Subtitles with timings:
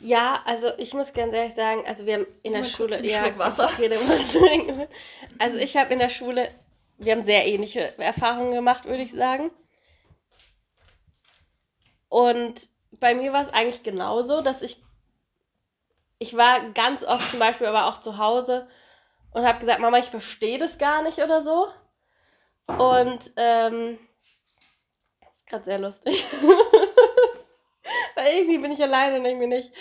[0.00, 3.70] Ja, also ich muss ganz ehrlich sagen, also wir haben in der Schule ja Wasser.
[3.72, 3.88] Okay,
[5.38, 6.50] also ich habe in der Schule,
[6.98, 9.50] wir haben sehr ähnliche Erfahrungen gemacht, würde ich sagen.
[12.08, 14.82] Und bei mir war es eigentlich genauso, dass ich
[16.20, 18.68] ich war ganz oft zum Beispiel aber auch zu Hause
[19.32, 21.68] und habe gesagt, Mama, ich verstehe das gar nicht oder so.
[22.66, 23.98] Und ähm,
[25.20, 26.24] das ist gerade sehr lustig.
[28.14, 29.72] Weil irgendwie bin ich alleine und irgendwie nicht.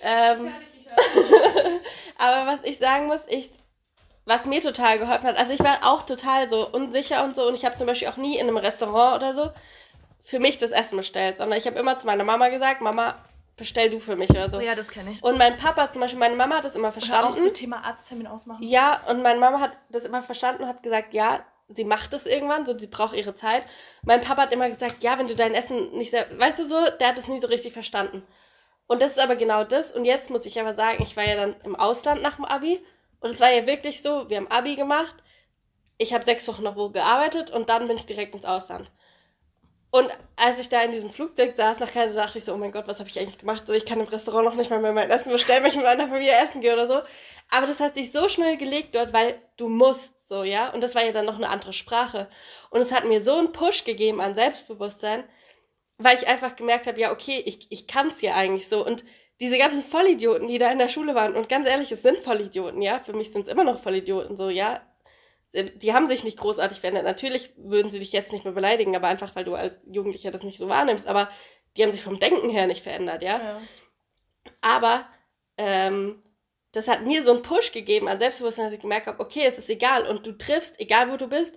[0.00, 0.52] Ähm,
[2.18, 3.50] aber was ich sagen muss, ich,
[4.24, 7.54] was mir total geholfen hat, also ich war auch total so unsicher und so und
[7.54, 9.50] ich habe zum Beispiel auch nie in einem Restaurant oder so
[10.22, 13.16] für mich das Essen bestellt, sondern ich habe immer zu meiner Mama gesagt, Mama,
[13.56, 14.56] bestell du für mich oder so.
[14.58, 15.22] Oh ja, das kenne ich.
[15.22, 17.32] Und mein Papa zum Beispiel, meine Mama hat das immer verstanden.
[17.32, 18.62] Oder auch so Thema Arzttermin ausmachen.
[18.62, 22.26] Ja, und meine Mama hat das immer verstanden und hat gesagt, ja, sie macht das
[22.26, 23.64] irgendwann, so sie braucht ihre Zeit.
[24.02, 26.76] Mein Papa hat immer gesagt, ja, wenn du dein Essen nicht sehr, weißt du so,
[27.00, 28.22] der hat das nie so richtig verstanden.
[28.86, 29.92] Und das ist aber genau das.
[29.92, 32.84] Und jetzt muss ich aber sagen, ich war ja dann im Ausland nach dem Abi.
[33.20, 35.16] Und es war ja wirklich so, wir haben Abi gemacht.
[35.96, 38.90] Ich habe sechs Wochen noch wo gearbeitet und dann bin ich direkt ins Ausland.
[39.94, 42.72] Und als ich da in diesem Flugzeug saß, nach Kanada, dachte ich so, oh mein
[42.72, 43.64] Gott, was habe ich eigentlich gemacht?
[43.64, 45.84] So, ich kann im Restaurant noch nicht mal mehr mein Essen bestellen, wenn ich mit
[45.84, 47.00] meiner Familie essen gehe oder so.
[47.48, 50.70] Aber das hat sich so schnell gelegt dort, weil du musst so, ja.
[50.70, 52.28] Und das war ja dann noch eine andere Sprache.
[52.70, 55.22] Und es hat mir so einen Push gegeben an Selbstbewusstsein,
[55.98, 58.84] weil ich einfach gemerkt habe, ja, okay, ich, ich kann es ja eigentlich so.
[58.84, 59.04] Und
[59.38, 62.82] diese ganzen Vollidioten, die da in der Schule waren, und ganz ehrlich, es sind Vollidioten,
[62.82, 62.98] ja.
[62.98, 64.80] Für mich sind es immer noch Vollidioten, so, ja
[65.54, 67.04] die haben sich nicht großartig verändert.
[67.04, 70.42] Natürlich würden sie dich jetzt nicht mehr beleidigen, aber einfach, weil du als Jugendlicher das
[70.42, 71.06] nicht so wahrnimmst.
[71.06, 71.28] Aber
[71.76, 73.38] die haben sich vom Denken her nicht verändert, ja.
[73.38, 73.60] ja.
[74.60, 75.06] Aber
[75.56, 76.22] ähm,
[76.72, 79.58] das hat mir so einen Push gegeben an Selbstbewusstsein, dass ich gemerkt habe, okay, es
[79.58, 80.06] ist egal.
[80.08, 81.56] Und du triffst, egal wo du bist,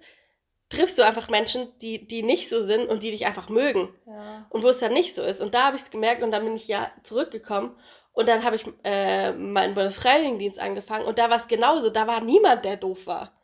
[0.70, 3.96] triffst du einfach Menschen, die, die nicht so sind und die dich einfach mögen.
[4.06, 4.46] Ja.
[4.50, 5.42] Und wo es dann nicht so ist.
[5.42, 7.76] Und da habe ich es gemerkt und dann bin ich ja zurückgekommen.
[8.12, 11.90] Und dann habe ich äh, meinen Bundesfreiwilligendienst angefangen und da war es genauso.
[11.90, 13.37] Da war niemand, der doof war.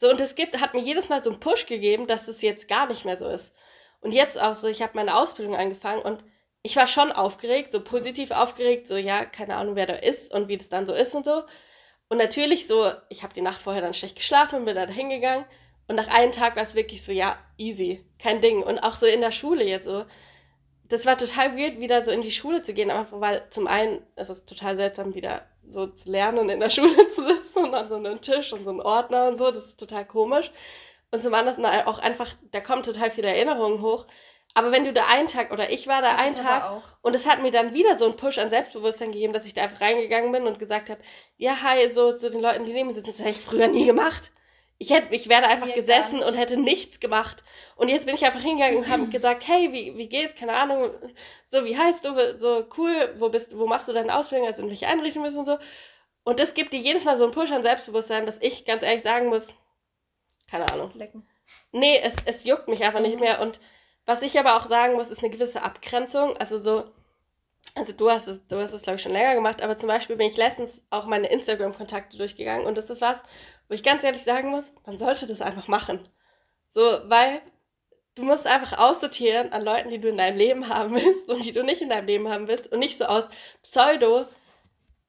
[0.00, 2.68] So, und es gibt, hat mir jedes Mal so einen Push gegeben, dass es jetzt
[2.68, 3.52] gar nicht mehr so ist.
[4.00, 6.22] Und jetzt auch so, ich habe meine Ausbildung angefangen und
[6.62, 10.46] ich war schon aufgeregt, so positiv aufgeregt, so ja, keine Ahnung, wer da ist und
[10.46, 11.42] wie das dann so ist und so.
[12.08, 15.44] Und natürlich so, ich habe die Nacht vorher dann schlecht geschlafen und bin dann hingegangen.
[15.88, 18.62] Und nach einem Tag war es wirklich so, ja, easy, kein Ding.
[18.62, 20.04] Und auch so in der Schule jetzt so,
[20.84, 24.06] das war total weird, wieder so in die Schule zu gehen, einfach weil zum einen
[24.14, 27.74] ist es total seltsam, wieder so zu lernen und in der Schule zu sitzen und
[27.74, 30.50] an so einem Tisch und so einem Ordner und so, das ist total komisch.
[31.10, 34.06] Und zum anderen auch einfach, da kommen total viele Erinnerungen hoch.
[34.54, 36.64] Aber wenn du da einen Tag, oder ich war da einen Tag,
[37.02, 39.62] und es hat mir dann wieder so einen Push an Selbstbewusstsein gegeben, dass ich da
[39.62, 41.00] einfach reingegangen bin und gesagt habe,
[41.36, 43.86] ja, hi, so zu den Leuten, die neben mir sitzen, das hätte ich früher nie
[43.86, 44.32] gemacht.
[44.80, 47.42] Ich, hätte, ich wäre einfach gesessen und hätte nichts gemacht.
[47.74, 50.36] Und jetzt bin ich einfach hingegangen und habe gesagt, hey, wie, wie geht's?
[50.36, 50.90] Keine Ahnung.
[51.46, 52.38] So, wie heißt du?
[52.38, 54.46] So, cool, wo bist wo machst du deine Ausbildung?
[54.46, 55.58] Also in welche Einrichtung bist und so.
[56.22, 59.02] Und das gibt dir jedes Mal so einen Push an Selbstbewusstsein, dass ich ganz ehrlich
[59.02, 59.52] sagen muss,
[60.48, 60.90] keine Ahnung.
[60.94, 61.26] Lecken.
[61.72, 63.06] Nee, es, es juckt mich einfach mhm.
[63.06, 63.40] nicht mehr.
[63.40, 63.60] Und
[64.06, 66.36] was ich aber auch sagen muss, ist eine gewisse Abgrenzung.
[66.36, 66.84] Also so,
[67.74, 70.16] also du hast es, du hast es, glaube ich, schon länger gemacht, aber zum Beispiel
[70.16, 73.22] bin ich letztens auch meine Instagram-Kontakte durchgegangen und das ist was,
[73.68, 76.08] wo ich ganz ehrlich sagen muss, man sollte das einfach machen.
[76.68, 77.40] So, weil
[78.14, 81.52] du musst einfach aussortieren an Leuten, die du in deinem Leben haben willst und die
[81.52, 83.24] du nicht in deinem Leben haben willst und nicht so aus
[83.62, 84.26] Pseudo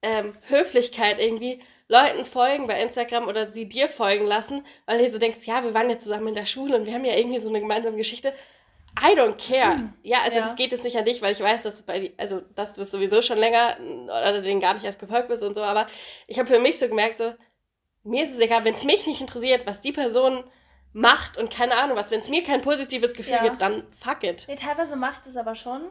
[0.02, 5.44] ähm, irgendwie Leuten folgen bei Instagram oder sie dir folgen lassen, weil du so denkst,
[5.44, 7.60] ja, wir waren ja zusammen in der Schule und wir haben ja irgendwie so eine
[7.60, 8.32] gemeinsame Geschichte.
[9.02, 9.76] I don't care.
[9.76, 9.94] Hm.
[10.02, 10.44] Ja, also ja.
[10.44, 12.90] das geht jetzt nicht an dich, weil ich weiß, dass, bei, also, dass du das
[12.90, 15.86] sowieso schon länger oder denen gar nicht erst gefolgt bist und so, aber
[16.26, 17.32] ich habe für mich so gemerkt, so,
[18.02, 20.44] mir ist es egal, wenn es mich nicht interessiert, was die Person
[20.92, 23.42] macht und keine Ahnung was, wenn es mir kein positives Gefühl ja.
[23.44, 24.46] gibt, dann fuck it.
[24.48, 25.82] Nee, teilweise macht es aber schon.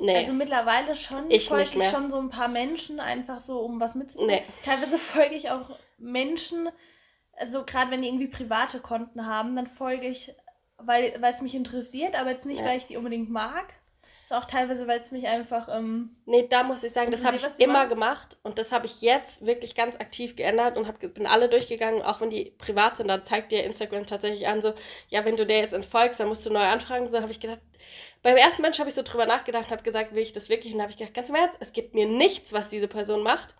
[0.00, 0.16] Nee.
[0.16, 3.94] Also mittlerweile schon ich folge ich schon so ein paar Menschen einfach so, um was
[3.94, 4.34] mitzukriegen.
[4.34, 4.42] Nee.
[4.64, 6.68] Teilweise folge ich auch Menschen,
[7.36, 10.34] also gerade wenn die irgendwie private Konten haben, dann folge ich
[10.86, 12.66] weil es mich interessiert, aber jetzt nicht, ja.
[12.66, 13.74] weil ich die unbedingt mag.
[14.24, 15.68] Ist auch teilweise, weil es mich einfach.
[15.70, 19.02] Ähm, nee, da muss ich sagen, das habe ich immer gemacht und das habe ich
[19.02, 23.08] jetzt wirklich ganz aktiv geändert und hab, bin alle durchgegangen, auch wenn die privat sind,
[23.08, 24.72] dann zeigt dir Instagram tatsächlich an, so,
[25.10, 27.06] ja, wenn du der jetzt entfolgst, dann musst du neue Anfragen.
[27.06, 27.60] So habe ich gedacht,
[28.22, 30.74] beim ersten Mensch habe ich so drüber nachgedacht, habe gesagt, will ich das wirklich?
[30.74, 33.54] Und habe ich gedacht, ganz im Ernst, es gibt mir nichts, was diese Person macht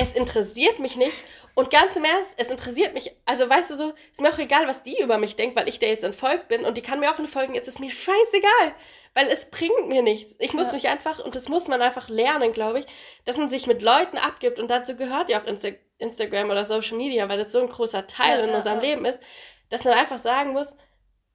[0.00, 1.24] es interessiert mich nicht.
[1.54, 4.66] Und ganz im Ernst, es interessiert mich, also weißt du so, ist mir auch egal,
[4.68, 7.12] was die über mich denkt, weil ich der jetzt entfolgt bin und die kann mir
[7.12, 8.74] auch entfolgen, jetzt ist mir scheißegal,
[9.14, 10.36] weil es bringt mir nichts.
[10.38, 10.74] Ich muss ja.
[10.74, 12.86] mich einfach, und das muss man einfach lernen, glaube ich,
[13.24, 16.96] dass man sich mit Leuten abgibt und dazu gehört ja auch Insta Instagram oder Social
[16.96, 19.20] Media, weil das so ein großer Teil ja, in ja, unserem Leben ist,
[19.68, 20.76] dass man einfach sagen muss,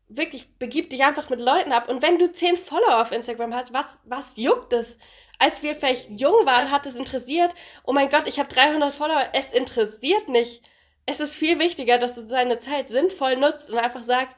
[0.08, 1.90] wirklich, begib dich einfach mit Leuten ab.
[1.90, 4.98] Und wenn du zehn Follower auf Instagram hast, was, was juckt es?
[5.40, 7.54] Als wir vielleicht jung waren, hat es interessiert.
[7.84, 9.24] Oh mein Gott, ich habe 300 Follower.
[9.34, 10.64] Es interessiert nicht.
[11.06, 14.38] Es ist viel wichtiger, dass du deine Zeit sinnvoll nutzt und einfach sagst,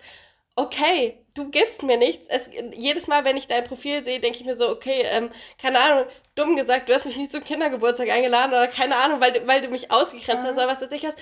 [0.56, 2.28] okay, du gibst mir nichts.
[2.28, 5.30] Es, jedes Mal, wenn ich dein Profil sehe, denke ich mir so, okay, ähm,
[5.62, 6.06] keine Ahnung,
[6.36, 9.68] dumm gesagt, du hast mich nie zum Kindergeburtstag eingeladen oder keine Ahnung, weil, weil du
[9.68, 10.50] mich ausgegrenzt ja.
[10.50, 11.20] hast oder was du dich hast.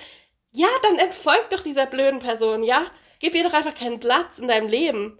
[0.52, 2.86] Ja, dann entfolgt doch dieser blöden Person, ja?
[3.18, 5.18] Gib ihr doch einfach keinen Platz in deinem Leben.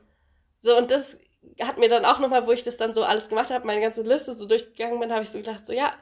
[0.61, 1.17] So, und das
[1.61, 4.02] hat mir dann auch nochmal, wo ich das dann so alles gemacht habe, meine ganze
[4.02, 5.93] Liste so durchgegangen bin, habe ich so gedacht, so, ja,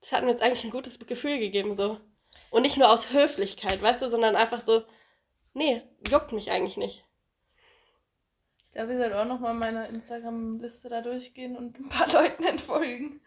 [0.00, 1.98] das hat mir jetzt eigentlich ein gutes Gefühl gegeben, so.
[2.50, 4.84] Und nicht nur aus Höflichkeit, weißt du, sondern einfach so,
[5.54, 7.04] nee, juckt mich eigentlich nicht.
[8.66, 13.20] Ich glaube, ich sollte auch nochmal meine Instagram-Liste da durchgehen und ein paar Leuten entfolgen.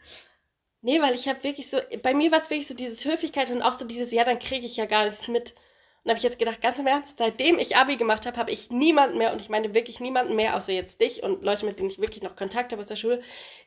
[0.82, 3.62] Nee, weil ich habe wirklich so, bei mir war es wirklich so dieses Höflichkeit und
[3.62, 5.56] auch so dieses, ja, dann kriege ich ja gar nichts mit.
[6.04, 8.70] Und habe ich jetzt gedacht, ganz im Ernst, seitdem ich Abi gemacht habe, habe ich
[8.70, 11.90] niemanden mehr, und ich meine wirklich niemanden mehr, außer jetzt dich und Leute, mit denen
[11.90, 13.22] ich wirklich noch Kontakt habe aus der Schule,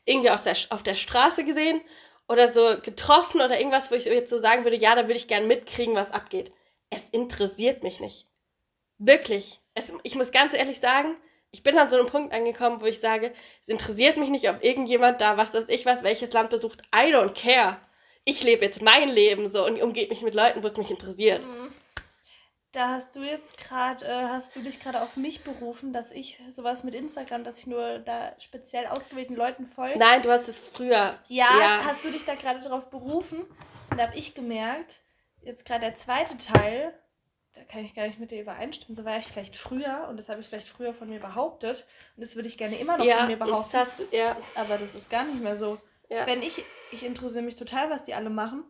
[0.04, 1.80] irgendwie aus der, auf der Straße gesehen
[2.28, 5.28] oder so getroffen oder irgendwas, wo ich jetzt so sagen würde, ja, da würde ich
[5.28, 6.52] gern mitkriegen, was abgeht.
[6.90, 8.26] Es interessiert mich nicht.
[8.98, 9.60] Wirklich.
[9.74, 11.16] Es, ich muss ganz ehrlich sagen,
[11.50, 14.64] ich bin an so einem Punkt angekommen, wo ich sage, es interessiert mich nicht, ob
[14.64, 16.82] irgendjemand da, was weiß ich was, welches Land besucht.
[16.94, 17.78] I don't care.
[18.24, 21.44] Ich lebe jetzt mein Leben so und umgebe mich mit Leuten, wo es mich interessiert.
[21.44, 21.74] Mhm.
[22.72, 26.40] Da hast du jetzt gerade, äh, hast du dich gerade auf mich berufen, dass ich
[26.52, 29.98] sowas mit Instagram, dass ich nur da speziell ausgewählten Leuten folge.
[29.98, 31.18] Nein, du hast es früher.
[31.28, 31.84] Ja, ja.
[31.84, 33.40] hast du dich da gerade darauf berufen?
[33.90, 35.02] Und da habe ich gemerkt,
[35.42, 36.94] jetzt gerade der zweite Teil,
[37.52, 38.94] da kann ich gar nicht mit dir übereinstimmen.
[38.94, 41.86] So war ich vielleicht früher und das habe ich vielleicht früher von mir behauptet
[42.16, 43.76] und das würde ich gerne immer noch ja, von mir behaupten.
[43.76, 44.34] Hast du, ja.
[44.54, 45.78] Aber das ist gar nicht mehr so.
[46.08, 46.26] Ja.
[46.26, 48.64] Wenn ich, ich interessiere mich total, was die alle machen.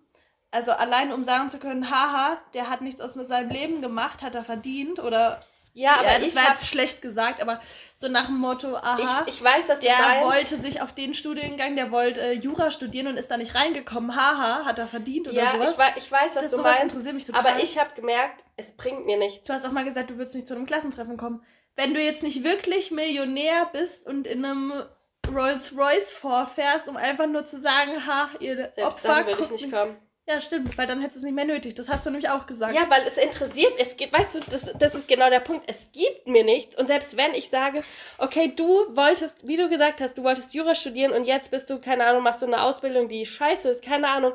[0.52, 4.22] Also allein um sagen zu können, haha, der hat nichts aus mit seinem Leben gemacht,
[4.22, 5.40] hat er verdient oder
[5.74, 7.58] ja, aber ja, das ich war jetzt schlecht gesagt, aber
[7.94, 11.76] so nach dem Motto, aha, ich, ich weiß, was der wollte sich auf den Studiengang,
[11.76, 15.42] der wollte äh, Jura studieren und ist da nicht reingekommen, haha, hat er verdient oder
[15.42, 15.74] ja, sowas.
[15.78, 17.40] Ja, ich, ich weiß, was das du meinst, mich total.
[17.40, 19.46] aber ich habe gemerkt, es bringt mir nichts.
[19.46, 21.42] Du hast auch mal gesagt, du würdest nicht zu einem Klassentreffen kommen.
[21.74, 24.84] Wenn du jetzt nicht wirklich Millionär bist und in einem
[25.26, 29.50] Rolls Royce vorfährst, um einfach nur zu sagen, ha, ihr Selbst Opfer, dann würde ich
[29.50, 29.96] nicht kommen.
[30.28, 31.74] Ja, stimmt, weil dann hättest du es nicht mehr nötig.
[31.74, 32.74] Das hast du nämlich auch gesagt.
[32.74, 35.64] Ja, weil es interessiert, es gibt, weißt du, das, das ist genau der Punkt.
[35.68, 36.76] Es gibt mir nichts.
[36.76, 37.82] Und selbst wenn ich sage,
[38.18, 41.80] okay, du wolltest, wie du gesagt hast, du wolltest Jura studieren und jetzt bist du,
[41.80, 44.32] keine Ahnung, machst du eine Ausbildung, die scheiße ist, keine Ahnung.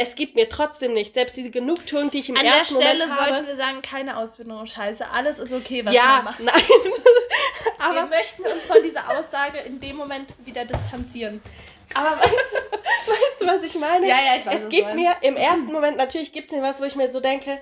[0.00, 1.14] Es gibt mir trotzdem nichts.
[1.14, 3.02] Selbst diese Genugtuung, die ich im An ersten Moment habe.
[3.02, 5.08] An der Stelle wollten wir sagen, keine Ausbildung ist scheiße.
[5.08, 6.40] Alles ist okay, was ja, man macht.
[6.40, 6.62] nein.
[7.78, 11.40] Aber wir möchten uns von dieser Aussage in dem Moment wieder distanzieren.
[11.94, 12.67] Aber weißt du,
[13.46, 14.06] weißt du, was ich meine?
[14.08, 14.62] Ja, ja, ich weiß.
[14.62, 17.20] Es gibt mir im ersten Moment, natürlich gibt es mir was, wo ich mir so
[17.20, 17.60] denke,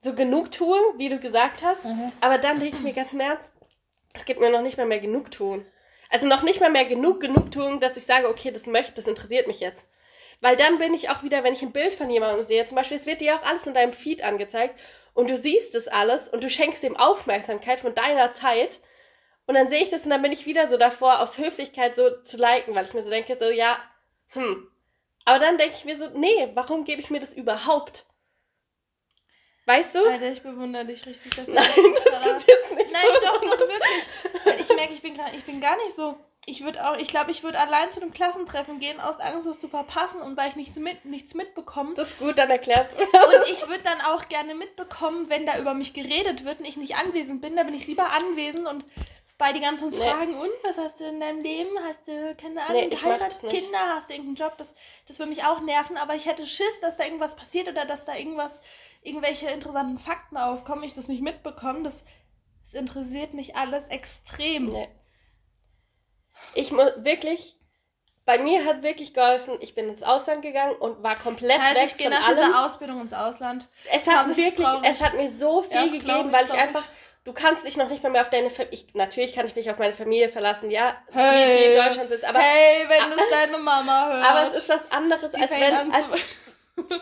[0.00, 1.84] so Genugtuung, wie du gesagt hast.
[1.84, 2.12] Mhm.
[2.20, 3.52] Aber dann denke ich mir ganz im Ernst,
[4.14, 5.64] es gibt mir noch nicht mal mehr Genugtuung.
[6.10, 9.46] Also noch nicht mal mehr genug Genugtuung, dass ich sage, okay, das möchte, das interessiert
[9.46, 9.84] mich jetzt.
[10.42, 12.96] Weil dann bin ich auch wieder, wenn ich ein Bild von jemandem sehe, zum Beispiel,
[12.96, 14.78] es wird dir auch alles in deinem Feed angezeigt
[15.14, 18.80] und du siehst es alles und du schenkst ihm Aufmerksamkeit von deiner Zeit
[19.46, 22.10] und dann sehe ich das und dann bin ich wieder so davor, aus Höflichkeit so
[22.22, 23.78] zu liken, weil ich mir so denke, so, ja,
[24.28, 24.68] hm.
[25.24, 28.06] Aber dann denke ich mir so, nee, warum gebe ich mir das überhaupt?
[29.66, 30.04] Weißt du?
[30.04, 31.54] Alter, ich bewundere dich richtig dafür.
[31.54, 31.64] Nein,
[32.04, 33.26] das ist jetzt nicht Nein, so.
[33.26, 34.60] doch, doch, wirklich.
[34.60, 36.16] Ich merke, ich bin, ich bin gar nicht so.
[36.44, 39.60] Ich würde auch, ich glaube, ich würde allein zu einem Klassentreffen gehen, aus Angst, das
[39.60, 41.94] zu verpassen und weil ich nichts, mit, nichts mitbekomme.
[41.94, 43.02] Das ist gut, dann erklärst du.
[43.02, 46.76] Und ich würde dann auch gerne mitbekommen, wenn da über mich geredet wird und ich
[46.76, 48.84] nicht anwesend bin, da bin ich lieber anwesend und
[49.42, 50.38] bei die ganzen Fragen, nee.
[50.38, 51.70] und was hast du in deinem Leben?
[51.84, 54.56] Hast du, keine Ahnung, nee, geheiratet, Kinder, hast du irgendeinen Job?
[54.56, 54.72] Das,
[55.08, 58.04] das würde mich auch nerven, aber ich hätte Schiss, dass da irgendwas passiert oder dass
[58.04, 58.62] da irgendwas,
[59.02, 61.82] irgendwelche interessanten Fakten aufkommen, ich das nicht mitbekomme.
[61.82, 62.04] Das,
[62.62, 64.68] das interessiert mich alles extrem.
[64.68, 64.88] Nee.
[66.54, 67.56] Ich muss wirklich,
[68.24, 71.80] bei mir hat wirklich geholfen, ich bin ins Ausland gegangen und war komplett das heißt,
[71.80, 72.54] weg ich gehe nach allem.
[72.54, 73.68] Ausbildung ins Ausland.
[73.92, 76.84] Es hat wirklich, es hat mir so viel gegeben, weil ich einfach
[77.24, 78.84] du kannst dich noch nicht mal mehr auf deine Familie.
[78.94, 82.24] Natürlich kann ich mich auf meine Familie verlassen, ja, hey, die, die in Deutschland sitzt.
[82.24, 84.30] Aber, hey, wenn das deine Mama hört.
[84.30, 85.92] Aber es ist was anderes, als wenn.
[85.92, 86.12] Als,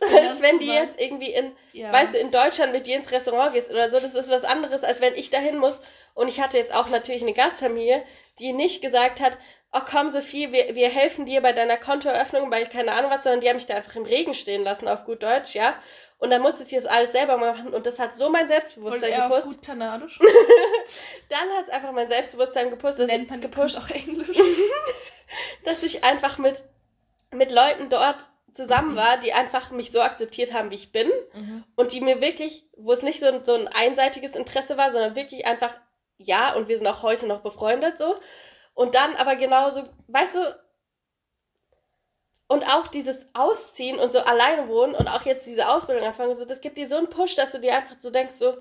[0.00, 1.92] als wenn die jetzt irgendwie in, ja.
[1.92, 4.84] weißt du, in Deutschland mit dir ins Restaurant gehst oder so, das ist was anderes,
[4.84, 5.80] als wenn ich dahin muss.
[6.14, 8.02] Und ich hatte jetzt auch natürlich eine Gastfamilie,
[8.38, 9.36] die nicht gesagt hat,
[9.72, 13.40] oh komm Sophie, wir, wir helfen dir bei deiner Kontoeröffnung, bei keine Ahnung was, sondern
[13.40, 15.74] die haben mich da einfach im Regen stehen lassen, auf gut Deutsch, ja.
[16.18, 19.22] Und dann musste ich das alles selber machen und das hat so mein Selbstbewusstsein Voll
[19.22, 19.46] gepusht.
[19.46, 20.18] Auf gut Kanadisch.
[21.28, 24.36] dann hat es einfach mein Selbstbewusstsein gepusht, dass Nennt man gepusht, auch Englisch.
[25.64, 26.64] dass ich einfach mit,
[27.32, 28.16] mit Leuten dort
[28.52, 31.64] zusammen war, die einfach mich so akzeptiert haben, wie ich bin mhm.
[31.76, 35.46] und die mir wirklich, wo es nicht so, so ein einseitiges Interesse war, sondern wirklich
[35.46, 35.74] einfach,
[36.16, 38.14] ja, und wir sind auch heute noch befreundet so.
[38.76, 40.56] Und dann aber genauso, weißt du,
[42.48, 46.44] Und auch dieses Ausziehen und so alleine wohnen und auch jetzt diese Ausbildung anfangen, so,
[46.44, 48.56] das gibt dir so einen Push, dass du dir einfach so denkst, so,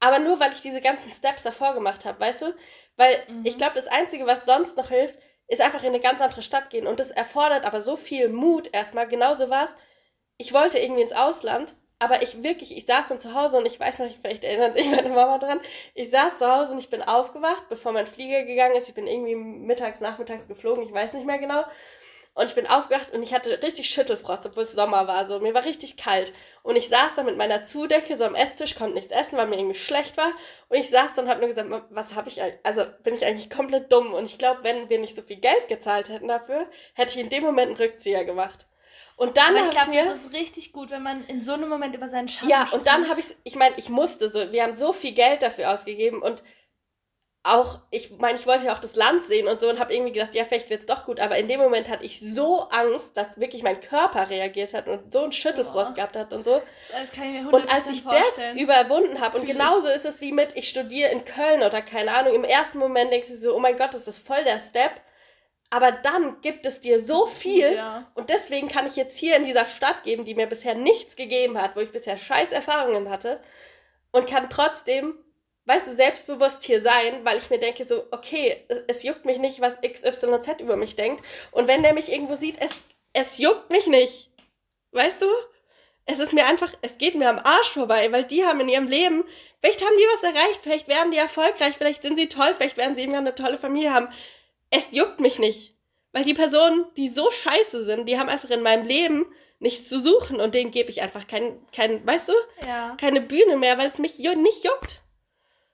[0.00, 2.54] aber nur weil ich diese ganzen Steps davor gemacht habe, weißt du?
[2.96, 3.44] Weil mhm.
[3.44, 6.70] ich glaube, das Einzige, was sonst noch hilft, ist einfach in eine ganz andere Stadt
[6.70, 6.86] gehen.
[6.86, 9.06] Und das erfordert aber so viel Mut erstmal.
[9.08, 9.76] Genauso war es.
[10.38, 13.78] Ich wollte irgendwie ins Ausland, aber ich wirklich, ich saß dann zu Hause und ich
[13.78, 15.60] weiß noch, vielleicht erinnert sich meine Mama dran.
[15.94, 18.88] Ich saß zu Hause und ich bin aufgewacht, bevor mein Flieger gegangen ist.
[18.88, 21.62] Ich bin irgendwie mittags, nachmittags geflogen, ich weiß nicht mehr genau.
[22.32, 25.26] Und ich bin aufgewacht und ich hatte richtig Schüttelfrost, obwohl es Sommer war.
[25.26, 25.40] So.
[25.40, 26.32] Mir war richtig kalt.
[26.62, 29.58] Und ich saß da mit meiner Zudecke so am Esstisch, konnte nichts essen, weil mir
[29.58, 30.32] irgendwie schlecht war.
[30.68, 33.26] Und ich saß da und habe nur gesagt, was habe ich eigentlich, also bin ich
[33.26, 34.14] eigentlich komplett dumm.
[34.14, 37.28] Und ich glaube, wenn wir nicht so viel Geld gezahlt hätten dafür, hätte ich in
[37.28, 38.66] dem Moment einen Rückzieher gemacht.
[39.16, 41.94] Und dann Aber ich glaube, das ist richtig gut, wenn man in so einem Moment
[41.94, 44.74] über seinen Schatten Ja, und dann habe ich, ich meine, ich musste so, wir haben
[44.74, 46.42] so viel Geld dafür ausgegeben und
[47.42, 50.12] auch, ich meine, ich wollte ja auch das Land sehen und so und habe irgendwie
[50.12, 53.16] gedacht, ja, vielleicht wird es doch gut, aber in dem Moment hatte ich so Angst,
[53.16, 55.94] dass wirklich mein Körper reagiert hat und so einen Schüttelfrost oh.
[55.94, 56.60] gehabt hat und so.
[56.90, 58.56] Das kann ich mir und als ich vorstellen.
[58.56, 59.94] das überwunden habe, und genauso ich.
[59.96, 63.28] ist es wie mit, ich studiere in Köln oder keine Ahnung, im ersten Moment denkst
[63.28, 65.00] du so, oh mein Gott, ist das voll der Step.
[65.70, 68.10] Aber dann gibt es dir so viel gut, ja.
[68.14, 71.60] und deswegen kann ich jetzt hier in dieser Stadt geben, die mir bisher nichts gegeben
[71.60, 73.40] hat, wo ich bisher scheiß Erfahrungen hatte
[74.10, 75.14] und kann trotzdem
[75.70, 79.38] weißt du, selbstbewusst hier sein, weil ich mir denke so, okay, es, es, juckt mich
[79.38, 81.24] nicht, was XYZ über mich denkt.
[81.52, 82.72] Und wenn der mich irgendwo sieht, es,
[83.12, 84.30] es juckt mich nicht.
[84.90, 85.26] Weißt du?
[86.06, 88.88] Es ist mir einfach, es geht mir am Arsch vorbei, weil die haben in ihrem
[88.88, 89.22] Leben,
[89.60, 92.96] vielleicht haben die was erreicht, vielleicht werden die erfolgreich, vielleicht sind sie toll, vielleicht werden
[92.96, 94.08] sie irgendwann eine tolle Familie haben.
[94.70, 95.76] Es juckt mich nicht.
[96.12, 99.26] Weil die Personen, die so scheiße sind, die haben einfach in meinem Leben
[99.60, 102.32] nichts zu suchen und denen gebe ich einfach kein, kein, weißt du,
[102.66, 102.96] ja.
[102.98, 105.02] keine Bühne mehr, weil es mich nicht juckt.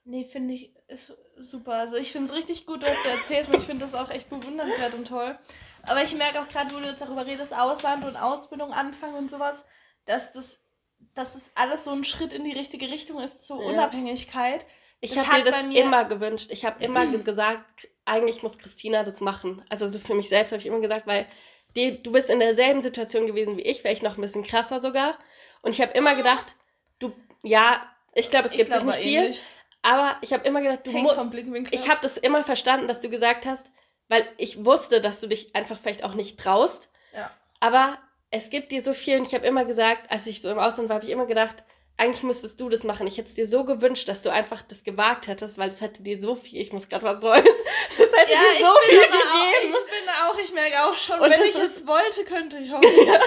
[0.03, 1.73] Nee, finde ich, ist super.
[1.73, 4.29] Also ich finde es richtig gut, was du erzählst und ich finde das auch echt
[4.29, 5.37] bewundernswert und toll.
[5.83, 9.29] Aber ich merke auch gerade, wo du jetzt darüber redest, Ausland und Ausbildung anfangen und
[9.29, 9.65] sowas,
[10.05, 10.61] dass das,
[11.13, 13.69] dass das alles so ein Schritt in die richtige Richtung ist zur ja.
[13.69, 14.65] Unabhängigkeit.
[14.99, 16.49] Ich habe dir das immer gewünscht.
[16.51, 17.23] Ich habe immer mhm.
[17.23, 19.63] gesagt, eigentlich muss Christina das machen.
[19.69, 21.27] Also so für mich selbst habe ich immer gesagt, weil
[21.75, 25.17] die, du bist in derselben Situation gewesen wie ich, vielleicht noch ein bisschen krasser sogar.
[25.61, 26.55] Und ich habe immer gedacht,
[26.99, 27.13] du,
[27.43, 27.81] ja,
[28.13, 29.23] ich glaube, es gibt sich nicht viel.
[29.23, 29.41] Ähnlich.
[29.83, 31.17] Aber ich habe immer gedacht, du musst.
[31.71, 33.67] Ich habe das immer verstanden, dass du gesagt hast,
[34.07, 36.89] weil ich wusste, dass du dich einfach vielleicht auch nicht traust.
[37.13, 37.31] Ja.
[37.59, 37.97] Aber
[38.31, 40.89] es gibt dir so viel und ich habe immer gesagt, als ich so im Ausland
[40.89, 41.63] war, habe ich immer gedacht,
[41.97, 43.07] eigentlich müsstest du das machen.
[43.07, 46.03] Ich hätte es dir so gewünscht, dass du einfach das gewagt hättest, weil es hätte
[46.03, 47.43] dir so viel, ich muss gerade was wollen,
[47.97, 49.17] das hätte ja, dir so viel gegeben.
[49.23, 52.69] Auch, ich finde auch, ich merke auch schon, und wenn ich es wollte, könnte ich.
[53.07, 53.19] Ja.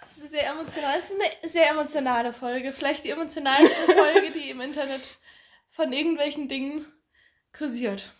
[0.00, 0.96] Das ist sehr emotional.
[0.96, 2.72] Das ist eine sehr emotionale Folge.
[2.72, 5.18] Vielleicht die emotionalste Folge, die im Internet
[5.70, 6.86] von irgendwelchen Dingen
[7.56, 8.12] kursiert.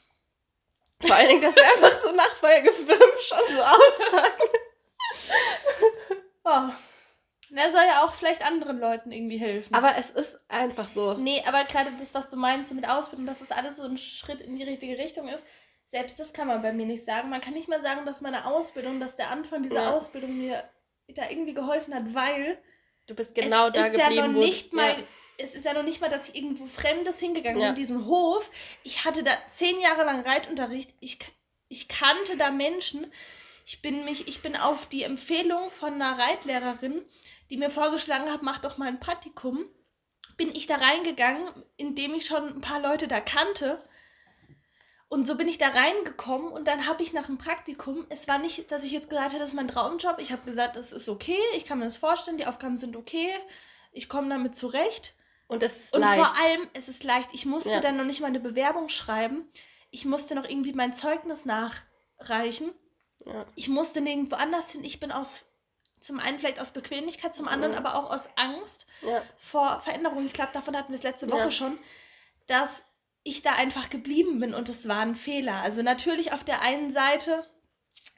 [1.00, 2.88] Vor allen Dingen, dass er einfach so nach Folge 5
[3.21, 4.42] schon so aussagen.
[6.45, 6.92] oh.
[7.55, 9.75] Der soll ja auch vielleicht anderen Leuten irgendwie helfen.
[9.75, 11.15] Aber es ist einfach so.
[11.15, 13.99] Nee, aber gerade das, was du meinst so mit Ausbildung, dass das alles so ein
[13.99, 15.45] Schritt in die richtige Richtung ist,
[15.85, 17.29] selbst das kann man bei mir nicht sagen.
[17.29, 19.91] Man kann nicht mal sagen, dass meine Ausbildung, dass der Anfang dieser ja.
[19.91, 20.65] Ausbildung mir
[21.09, 22.59] da irgendwie geholfen hat, weil
[23.07, 23.95] du bist genau da geblieben.
[23.95, 25.05] Es ist ja noch nicht mal ja
[25.39, 27.69] es ist ja noch nicht mal, dass ich irgendwo Fremdes hingegangen bin, ja.
[27.71, 28.51] in diesen Hof.
[28.85, 30.91] Ich hatte da zehn Jahre lang Reitunterricht.
[31.01, 31.19] Ich,
[31.69, 33.13] ich kannte da Menschen.
[33.65, 37.03] Ich bin, mich, ich bin auf die Empfehlung von einer Reitlehrerin,
[37.53, 39.67] die mir vorgeschlagen hat, mach doch mal ein Praktikum,
[40.39, 43.85] bin ich da reingegangen, indem ich schon ein paar Leute da kannte.
[45.11, 48.39] Und so bin ich da reingekommen und dann habe ich nach dem Praktikum, es war
[48.39, 50.19] nicht, dass ich jetzt gesagt hätte, das ist mein Traumjob.
[50.19, 53.31] Ich habe gesagt, das ist okay, ich kann mir das vorstellen, die Aufgaben sind okay,
[53.93, 55.15] ich komme damit zurecht.
[55.47, 56.25] Und es ist Und leicht.
[56.25, 57.29] vor allem, es ist leicht.
[57.33, 57.81] Ich musste ja.
[57.81, 59.47] dann noch nicht mal eine Bewerbung schreiben.
[59.91, 62.73] Ich musste noch irgendwie mein Zeugnis nachreichen.
[63.27, 63.45] Ja.
[63.57, 64.83] Ich musste nirgendwo anders hin.
[64.83, 65.45] Ich bin aus,
[66.03, 67.79] zum einen vielleicht aus Bequemlichkeit, zum anderen mhm.
[67.79, 69.23] aber auch aus Angst ja.
[69.37, 70.27] vor Veränderungen.
[70.27, 71.79] Ich glaube, davon hatten wir es letzte Woche schon,
[72.47, 72.83] dass
[73.23, 75.63] ich da einfach geblieben bin und es war ein Fehler.
[75.63, 77.47] Also natürlich auf der einen Seite,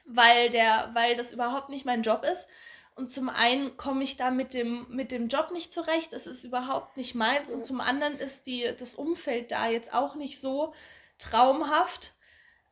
[0.05, 2.47] weil, der, weil das überhaupt nicht mein Job ist.
[2.95, 6.45] Und zum einen komme ich da mit dem, mit dem Job nicht zurecht, es ist
[6.45, 7.53] überhaupt nicht meins.
[7.53, 10.73] Und zum anderen ist die, das Umfeld da jetzt auch nicht so
[11.17, 12.13] traumhaft.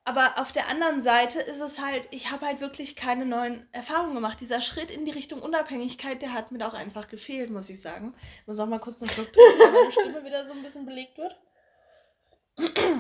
[0.05, 4.15] Aber auf der anderen Seite ist es halt, ich habe halt wirklich keine neuen Erfahrungen
[4.15, 4.41] gemacht.
[4.41, 8.13] Dieser Schritt in die Richtung Unabhängigkeit, der hat mir auch einfach gefehlt, muss ich sagen.
[8.41, 10.86] Ich muss auch mal kurz einen Schluck trinken, weil meine Stimme wieder so ein bisschen
[10.86, 11.36] belegt wird.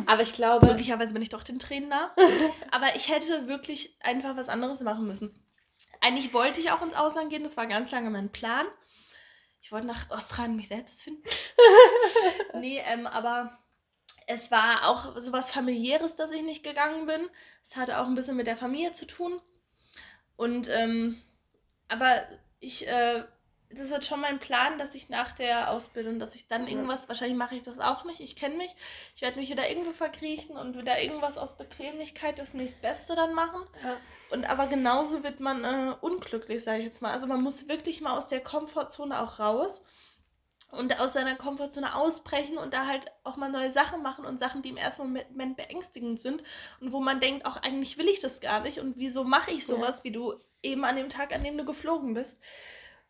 [0.07, 0.65] Aber ich glaube.
[0.65, 2.15] Möglicherweise bin ich doch den Tränen nah.
[2.71, 5.43] Aber ich hätte wirklich einfach was anderes machen müssen.
[5.99, 8.65] Eigentlich wollte ich auch ins Ausland gehen, das war ganz lange mein Plan.
[9.61, 11.23] Ich wollte nach Australien mich selbst finden.
[12.59, 13.57] nee, ähm, aber
[14.27, 17.29] es war auch so was familiäres, dass ich nicht gegangen bin.
[17.63, 19.41] Es hatte auch ein bisschen mit der Familie zu tun.
[20.35, 21.21] Und, ähm,
[21.87, 22.21] aber
[22.59, 23.23] ich, äh,
[23.69, 27.03] das ist halt schon mein Plan, dass ich nach der Ausbildung, dass ich dann irgendwas,
[27.03, 27.09] ja.
[27.09, 28.75] wahrscheinlich mache ich das auch nicht, ich kenne mich,
[29.15, 33.61] ich werde mich wieder irgendwo verkriechen und wieder irgendwas aus Bequemlichkeit das nächstbeste dann machen.
[33.83, 33.97] Ja.
[34.31, 37.11] Und aber genauso wird man äh, unglücklich, sage ich jetzt mal.
[37.11, 39.83] Also man muss wirklich mal aus der Komfortzone auch raus
[40.73, 44.61] und aus seiner Komfortzone ausbrechen und da halt auch mal neue Sachen machen und Sachen,
[44.61, 46.43] die im ersten Moment beängstigend sind
[46.79, 49.65] und wo man denkt, auch eigentlich will ich das gar nicht und wieso mache ich
[49.65, 50.03] sowas, ja.
[50.05, 52.41] wie du eben an dem Tag, an dem du geflogen bist,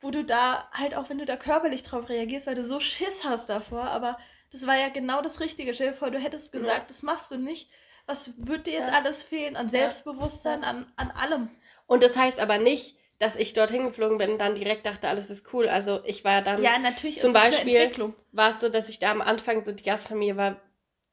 [0.02, 3.24] wo du da halt auch, wenn du da körperlich drauf reagierst, weil du so Schiss
[3.24, 4.18] hast davor, aber
[4.52, 5.74] das war ja genau das Richtige.
[5.74, 6.86] Stell dir vor, du hättest gesagt, ja.
[6.88, 7.70] das machst du nicht.
[8.06, 8.94] Was wird dir jetzt ja.
[8.94, 11.50] alles fehlen an Selbstbewusstsein, an, an allem?
[11.88, 15.30] Und das heißt aber nicht, dass ich dorthin geflogen bin und dann direkt dachte, alles
[15.30, 15.70] ist cool.
[15.70, 17.90] Also ich war dann ja, natürlich zum Beispiel
[18.34, 20.58] war es so, dass ich da am Anfang so die Gastfamilie war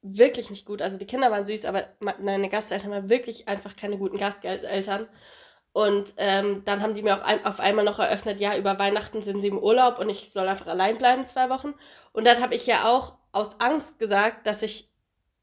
[0.02, 0.82] wirklich nicht gut.
[0.82, 5.06] Also die Kinder waren süß, aber meine Gasteltern waren wirklich einfach keine guten Gasteltern.
[5.72, 9.22] Und ähm, dann haben die mir auch ein, auf einmal noch eröffnet, ja, über Weihnachten
[9.22, 11.74] sind sie im Urlaub und ich soll einfach allein bleiben zwei Wochen.
[12.10, 14.89] Und dann habe ich ja auch aus Angst gesagt, dass ich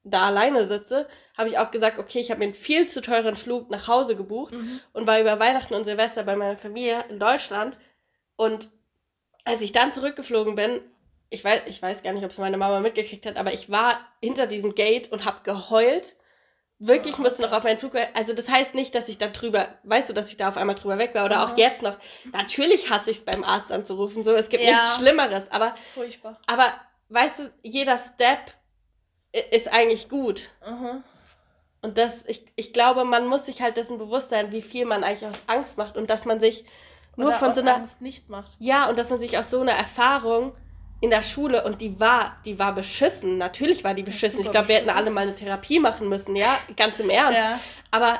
[0.09, 3.35] da alleine sitze, habe ich auch gesagt, okay, ich habe mir einen viel zu teuren
[3.35, 4.79] Flug nach Hause gebucht mhm.
[4.93, 7.77] und war über Weihnachten und Silvester bei meiner Familie in Deutschland.
[8.35, 8.69] Und
[9.43, 10.81] als ich dann zurückgeflogen bin,
[11.29, 13.99] ich weiß, ich weiß gar nicht, ob es meine Mama mitgekriegt hat, aber ich war
[14.21, 16.15] hinter diesem Gate und habe geheult.
[16.79, 17.93] Wirklich oh, musste noch auf meinen Flug.
[18.13, 20.75] Also das heißt nicht, dass ich da drüber, weißt du, dass ich da auf einmal
[20.75, 21.51] drüber weg war oder mhm.
[21.51, 21.97] auch jetzt noch.
[22.31, 24.23] Natürlich hasse ich es beim Arzt anzurufen.
[24.23, 24.71] So, es gibt ja.
[24.71, 25.51] nichts Schlimmeres.
[25.51, 26.39] Aber, Furchtbar.
[26.45, 26.71] aber
[27.09, 28.53] weißt du, jeder Step
[29.31, 30.49] ist eigentlich gut.
[30.67, 31.03] Mhm.
[31.81, 35.03] Und das, ich, ich glaube, man muss sich halt dessen bewusst sein, wie viel man
[35.03, 36.65] eigentlich aus Angst macht und dass man sich
[37.15, 38.55] nur Oder von so einer Angst nicht macht.
[38.59, 40.53] Ja, und dass man sich aus so einer Erfahrung
[41.01, 43.37] in der Schule und die war, die war beschissen.
[43.37, 44.39] Natürlich war die beschissen.
[44.39, 47.39] Ich glaube, wir hätten alle mal eine Therapie machen müssen, ja, ganz im Ernst.
[47.39, 47.59] Ja.
[47.91, 48.19] Aber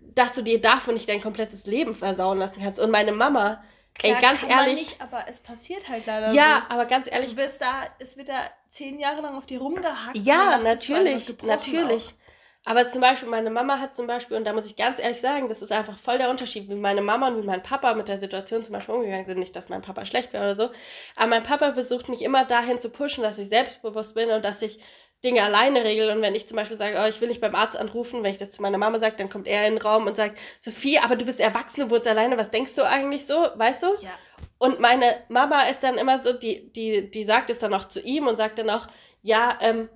[0.00, 2.80] dass du dir davon nicht dein komplettes Leben versauen lassen kannst.
[2.80, 3.62] Und meine Mama,
[3.98, 4.74] Klar, Ey, ganz ehrlich.
[4.74, 6.74] Nicht, aber es passiert halt leider Ja, so.
[6.74, 7.30] aber ganz ehrlich.
[7.30, 10.16] Du wirst da, es wird da zehn Jahre lang auf dir rumgehackt.
[10.16, 12.08] Ja, natürlich, natürlich.
[12.08, 12.12] Auch.
[12.68, 15.48] Aber zum Beispiel, meine Mama hat zum Beispiel, und da muss ich ganz ehrlich sagen,
[15.48, 18.18] das ist einfach voll der Unterschied, wie meine Mama und wie mein Papa mit der
[18.18, 19.38] Situation zum Beispiel umgegangen sind.
[19.38, 20.70] Nicht, dass mein Papa schlecht wäre oder so.
[21.14, 24.62] Aber mein Papa versucht mich immer dahin zu pushen, dass ich selbstbewusst bin und dass
[24.62, 24.80] ich
[25.26, 26.10] Dinge alleine regel.
[26.10, 28.38] Und wenn ich zum Beispiel sage, oh, ich will nicht beim Arzt anrufen, wenn ich
[28.38, 31.16] das zu meiner Mama sage, dann kommt er in den Raum und sagt, Sophie, aber
[31.16, 33.86] du bist Erwachsene, wurdest alleine, was denkst du eigentlich so, weißt du?
[34.00, 34.10] Ja.
[34.58, 38.00] Und meine Mama ist dann immer so, die, die, die sagt es dann auch zu
[38.00, 38.86] ihm und sagt dann auch,
[39.22, 39.88] ja, ähm,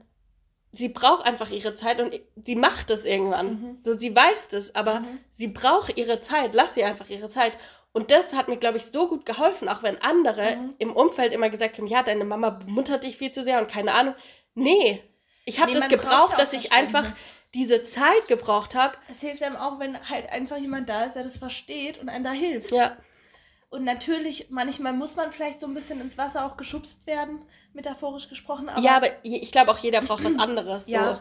[0.73, 3.47] sie braucht einfach ihre Zeit und sie macht es irgendwann.
[3.47, 3.79] Mhm.
[3.81, 5.21] So, sie weiß das, aber mhm.
[5.33, 7.53] sie braucht ihre Zeit, lass sie einfach ihre Zeit.
[7.93, 10.75] Und das hat mir, glaube ich, so gut geholfen, auch wenn andere mhm.
[10.79, 13.95] im Umfeld immer gesagt haben, ja, deine Mama bemuttert dich viel zu sehr und keine
[13.95, 14.15] Ahnung.
[14.55, 15.03] Nee,
[15.51, 17.05] ich habe nee, das gebraucht, dass ich einfach
[17.55, 18.95] diese Zeit gebraucht habe.
[19.11, 22.25] Es hilft einem auch, wenn halt einfach jemand da ist, der das versteht und einem
[22.25, 22.73] da hilft.
[22.73, 22.97] Ja.
[23.71, 28.29] Und natürlich, manchmal muss man vielleicht so ein bisschen ins Wasser auch geschubst werden, metaphorisch
[28.29, 28.69] gesprochen.
[28.69, 30.89] Aber ja, aber ich glaube auch jeder braucht was anderes.
[30.89, 31.15] Ja.
[31.15, 31.21] So.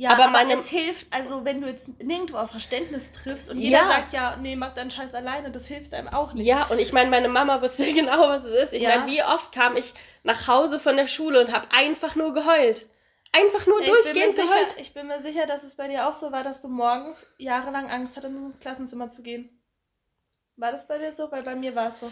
[0.00, 3.80] Ja, aber, aber es hilft, also wenn du jetzt nirgendwo auf Verständnis triffst und jeder
[3.80, 3.86] ja.
[3.86, 6.46] sagt ja, nee, mach deinen Scheiß alleine, das hilft einem auch nicht.
[6.46, 8.72] Ja, und ich meine, meine Mama wusste genau, was es ist.
[8.72, 8.96] Ich ja.
[8.96, 12.86] meine, wie oft kam ich nach Hause von der Schule und habe einfach nur geheult.
[13.32, 16.14] Einfach nur ich durchgehend bin sicher, Ich bin mir sicher, dass es bei dir auch
[16.14, 19.60] so war, dass du morgens jahrelang Angst hattest, ins Klassenzimmer zu gehen.
[20.56, 21.30] War das bei dir so?
[21.30, 22.10] Weil bei mir war es so.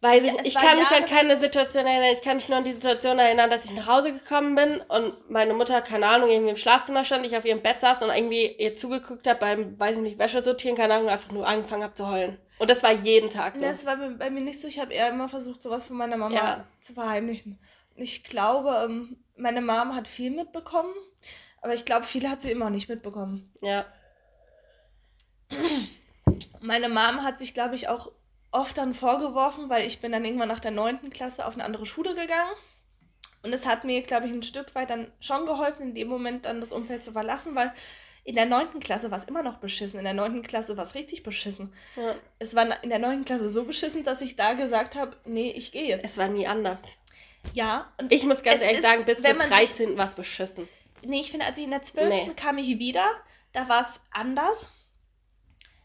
[0.00, 2.10] Weiß ich, ja, ich kann mich an keine Situation erinnern.
[2.12, 5.30] Ich kann mich nur an die Situation erinnern, dass ich nach Hause gekommen bin und
[5.30, 8.46] meine Mutter, keine Ahnung, irgendwie im Schlafzimmer stand, ich auf ihrem Bett saß und irgendwie
[8.46, 11.94] ihr zugeguckt habe beim, weiß ich nicht, Wäsche sortieren, keine Ahnung, einfach nur angefangen habe
[11.94, 12.38] zu heulen.
[12.58, 13.62] Und das war jeden Tag so.
[13.62, 14.68] Das war bei mir nicht so.
[14.68, 16.64] Ich habe eher immer versucht, sowas von meiner Mama ja.
[16.80, 17.58] zu verheimlichen.
[17.96, 20.92] Ich glaube, ähm, meine Mom hat viel mitbekommen,
[21.60, 23.52] aber ich glaube, viele hat sie immer nicht mitbekommen.
[23.60, 23.86] Ja.
[26.60, 28.12] Meine Mom hat sich, glaube ich, auch
[28.50, 31.10] oft dann vorgeworfen, weil ich bin dann irgendwann nach der 9.
[31.10, 32.52] Klasse auf eine andere Schule gegangen.
[33.42, 36.46] Und es hat mir, glaube ich, ein Stück weit dann schon geholfen, in dem Moment
[36.46, 37.72] dann das Umfeld zu verlassen, weil
[38.24, 38.80] in der 9.
[38.80, 39.98] Klasse war es immer noch beschissen.
[39.98, 40.42] In der 9.
[40.42, 41.72] Klasse war es richtig beschissen.
[41.94, 42.16] Ja.
[42.40, 43.24] Es war in der 9.
[43.24, 46.04] Klasse so beschissen, dass ich da gesagt habe, nee, ich gehe jetzt.
[46.04, 46.82] Es war nie anders.
[47.54, 47.92] Ja.
[48.00, 49.96] Und ich muss ganz ehrlich ist, sagen, bis zur 13.
[49.96, 50.68] war es beschissen.
[51.04, 52.08] Nee, ich finde, als ich in der 12.
[52.08, 52.32] Nee.
[52.34, 53.06] kam ich wieder,
[53.52, 54.70] da war es anders.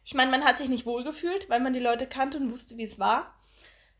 [0.04, 2.84] Ich meine, man hat sich nicht wohlgefühlt, weil man die Leute kannte und wusste, wie
[2.84, 3.34] es war.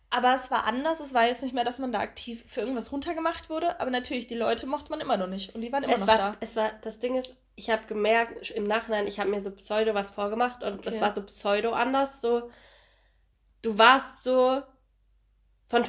[0.10, 1.00] Aber es war anders.
[1.00, 3.80] Es war jetzt nicht mehr, dass man da aktiv für irgendwas runtergemacht wurde.
[3.80, 5.56] Aber natürlich, die Leute mochte man immer noch nicht.
[5.56, 6.36] Und die waren immer es noch war, da.
[6.42, 9.94] Es war, das Ding ist, ich habe gemerkt, im Nachhinein, ich habe mir so pseudo
[9.94, 10.64] was vorgemacht.
[10.64, 12.20] Und es war so pseudo anders.
[12.20, 12.50] So,
[13.62, 14.62] du warst so
[15.68, 15.86] von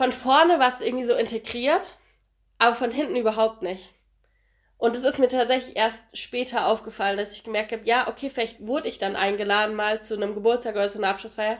[0.00, 1.92] von vorne warst du irgendwie so integriert,
[2.56, 3.92] aber von hinten überhaupt nicht.
[4.78, 8.66] Und es ist mir tatsächlich erst später aufgefallen, dass ich gemerkt habe, ja, okay, vielleicht
[8.66, 11.58] wurde ich dann eingeladen mal zu einem Geburtstag oder zu einer Abschlussfeier.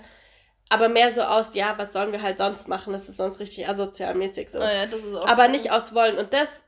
[0.70, 2.94] Aber mehr so aus, ja, was sollen wir halt sonst machen?
[2.94, 4.58] Das ist sonst richtig asozialmäßig so.
[4.58, 5.50] Oh ja, das ist auch aber cool.
[5.50, 6.16] nicht aus Wollen.
[6.16, 6.64] Und das,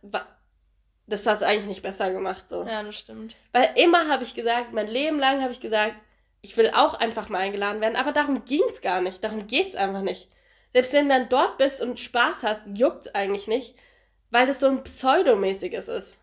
[1.07, 2.65] das hat es eigentlich nicht besser gemacht so.
[2.65, 3.35] Ja, das stimmt.
[3.53, 5.95] Weil immer habe ich gesagt, mein Leben lang habe ich gesagt,
[6.43, 7.97] ich will auch einfach mal eingeladen werden.
[7.97, 9.25] Aber darum ging es gar nicht.
[9.25, 10.29] Darum geht es einfach nicht.
[10.73, 13.75] Selbst wenn du dann dort bist und Spaß hast, juckt es eigentlich nicht,
[14.31, 16.17] weil das so ein pseudomäßiges ist.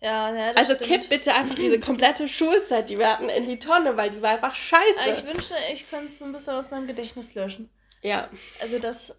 [0.00, 0.90] Ja, ja, das Also stimmt.
[0.90, 4.30] kipp bitte einfach diese komplette Schulzeit, die wir hatten, in die Tonne, weil die war
[4.30, 5.10] einfach scheiße.
[5.10, 7.68] Ich wünschte, ich könnte es so ein bisschen aus meinem Gedächtnis löschen.
[8.02, 8.28] Ja.
[8.60, 9.14] Also das,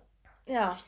[0.45, 0.79] ja.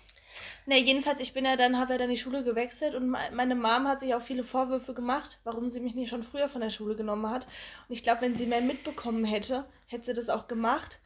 [0.65, 3.87] Ne, jedenfalls, ich bin ja dann, habe ja dann die Schule gewechselt und meine Mom
[3.87, 6.95] hat sich auch viele Vorwürfe gemacht, warum sie mich nicht schon früher von der Schule
[6.95, 7.45] genommen hat.
[7.89, 10.99] Und ich glaube, wenn sie mehr mitbekommen hätte, hätte sie das auch gemacht.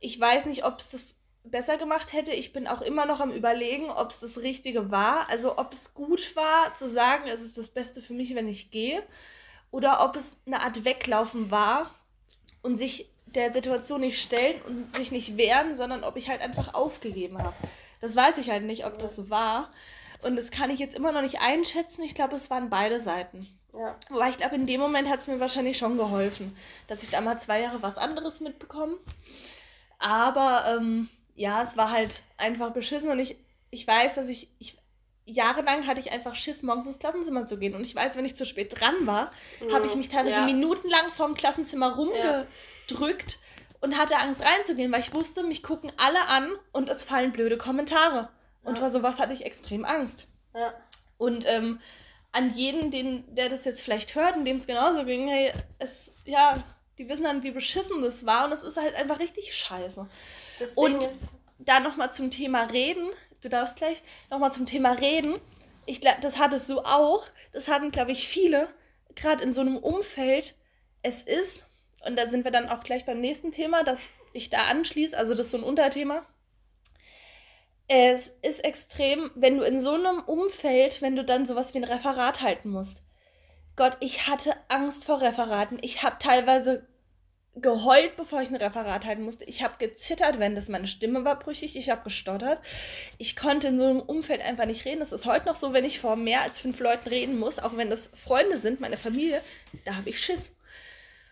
[0.00, 1.14] Ich weiß nicht, ob es das
[1.44, 2.32] besser gemacht hätte.
[2.32, 5.28] Ich bin auch immer noch am Überlegen, ob es das Richtige war.
[5.28, 8.70] Also ob es gut war zu sagen, es ist das Beste für mich, wenn ich
[8.70, 9.02] gehe.
[9.70, 11.94] Oder ob es eine Art Weglaufen war
[12.62, 16.74] und sich der Situation nicht stellen und sich nicht wehren, sondern ob ich halt einfach
[16.74, 17.54] aufgegeben habe.
[18.00, 19.70] Das weiß ich halt nicht, ob das so war.
[20.22, 22.02] Und das kann ich jetzt immer noch nicht einschätzen.
[22.02, 23.48] Ich glaube, es waren beide Seiten.
[23.74, 23.96] Ja.
[24.08, 27.20] Wobei ich glaube, in dem Moment hat es mir wahrscheinlich schon geholfen, dass ich da
[27.20, 28.96] mal zwei Jahre was anderes mitbekomme.
[29.98, 33.36] Aber ähm, ja, es war halt einfach beschissen und ich,
[33.70, 34.76] ich weiß, dass ich, ich
[35.26, 37.74] jahrelang hatte ich einfach Schiss, morgens ins Klassenzimmer zu gehen.
[37.74, 39.72] Und ich weiß, wenn ich zu spät dran war, mhm.
[39.72, 40.44] habe ich mich teilweise ja.
[40.44, 43.76] minutenlang vorm Klassenzimmer rumgedrückt ja.
[43.80, 47.56] und hatte Angst reinzugehen, weil ich wusste, mich gucken alle an und es fallen blöde
[47.56, 48.28] Kommentare.
[48.62, 50.26] Und vor sowas hatte ich extrem Angst.
[50.54, 50.72] Ja.
[51.18, 51.80] Und ähm,
[52.32, 56.12] an jeden, den, der das jetzt vielleicht hört und dem es genauso ging, hey, es,
[56.24, 56.64] ja,
[56.98, 60.08] die wissen dann, wie beschissen das war und es ist halt einfach richtig scheiße.
[60.74, 61.08] Und
[61.58, 65.34] da nochmal zum Thema reden, du darfst gleich nochmal zum Thema reden.
[65.86, 68.68] Ich glaube, das hattest du auch, das hatten, glaube ich, viele,
[69.14, 70.54] gerade in so einem Umfeld.
[71.02, 71.64] Es ist,
[72.06, 75.34] und da sind wir dann auch gleich beim nächsten Thema, dass ich da anschließe, also
[75.34, 76.22] das ist so ein Unterthema.
[77.86, 81.84] Es ist extrem, wenn du in so einem Umfeld, wenn du dann sowas wie ein
[81.84, 83.02] Referat halten musst.
[83.76, 85.78] Gott, ich hatte Angst vor Referaten.
[85.82, 86.86] Ich habe teilweise
[87.56, 89.44] geheult, bevor ich ein Referat halten musste.
[89.44, 91.76] Ich habe gezittert, wenn das meine Stimme war brüchig.
[91.76, 92.60] Ich habe gestottert.
[93.18, 95.00] Ich konnte in so einem Umfeld einfach nicht reden.
[95.00, 97.76] Das ist heute noch so, wenn ich vor mehr als fünf Leuten reden muss, auch
[97.76, 99.40] wenn das Freunde sind, meine Familie,
[99.84, 100.52] da habe ich Schiss.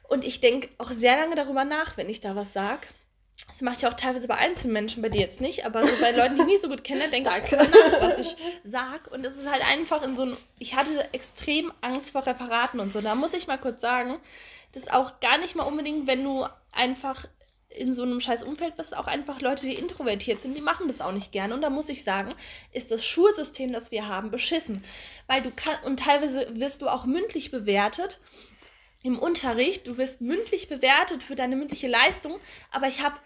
[0.09, 2.87] Und ich denke auch sehr lange darüber nach, wenn ich da was sage.
[3.49, 6.13] Das mache ich auch teilweise bei einzelnen Menschen, bei dir jetzt nicht, aber so bei
[6.13, 9.11] Leuten, die ich nicht so gut kenne, denke ich nach, was ich sage.
[9.11, 10.37] Und es ist halt einfach in so einem.
[10.59, 13.01] Ich hatte extrem Angst vor Referaten und so.
[13.01, 14.21] Da muss ich mal kurz sagen,
[14.73, 17.27] das auch gar nicht mal unbedingt, wenn du einfach
[17.69, 21.01] in so einem scheiß Umfeld bist, auch einfach Leute, die introvertiert sind, die machen das
[21.01, 21.55] auch nicht gerne.
[21.55, 22.35] Und da muss ich sagen,
[22.73, 24.85] ist das Schulsystem, das wir haben, beschissen.
[25.27, 28.21] Weil du kannst, und teilweise wirst du auch mündlich bewertet
[29.03, 29.87] im Unterricht.
[29.87, 32.39] Du wirst mündlich bewertet für deine mündliche Leistung,
[32.71, 33.17] aber ich habe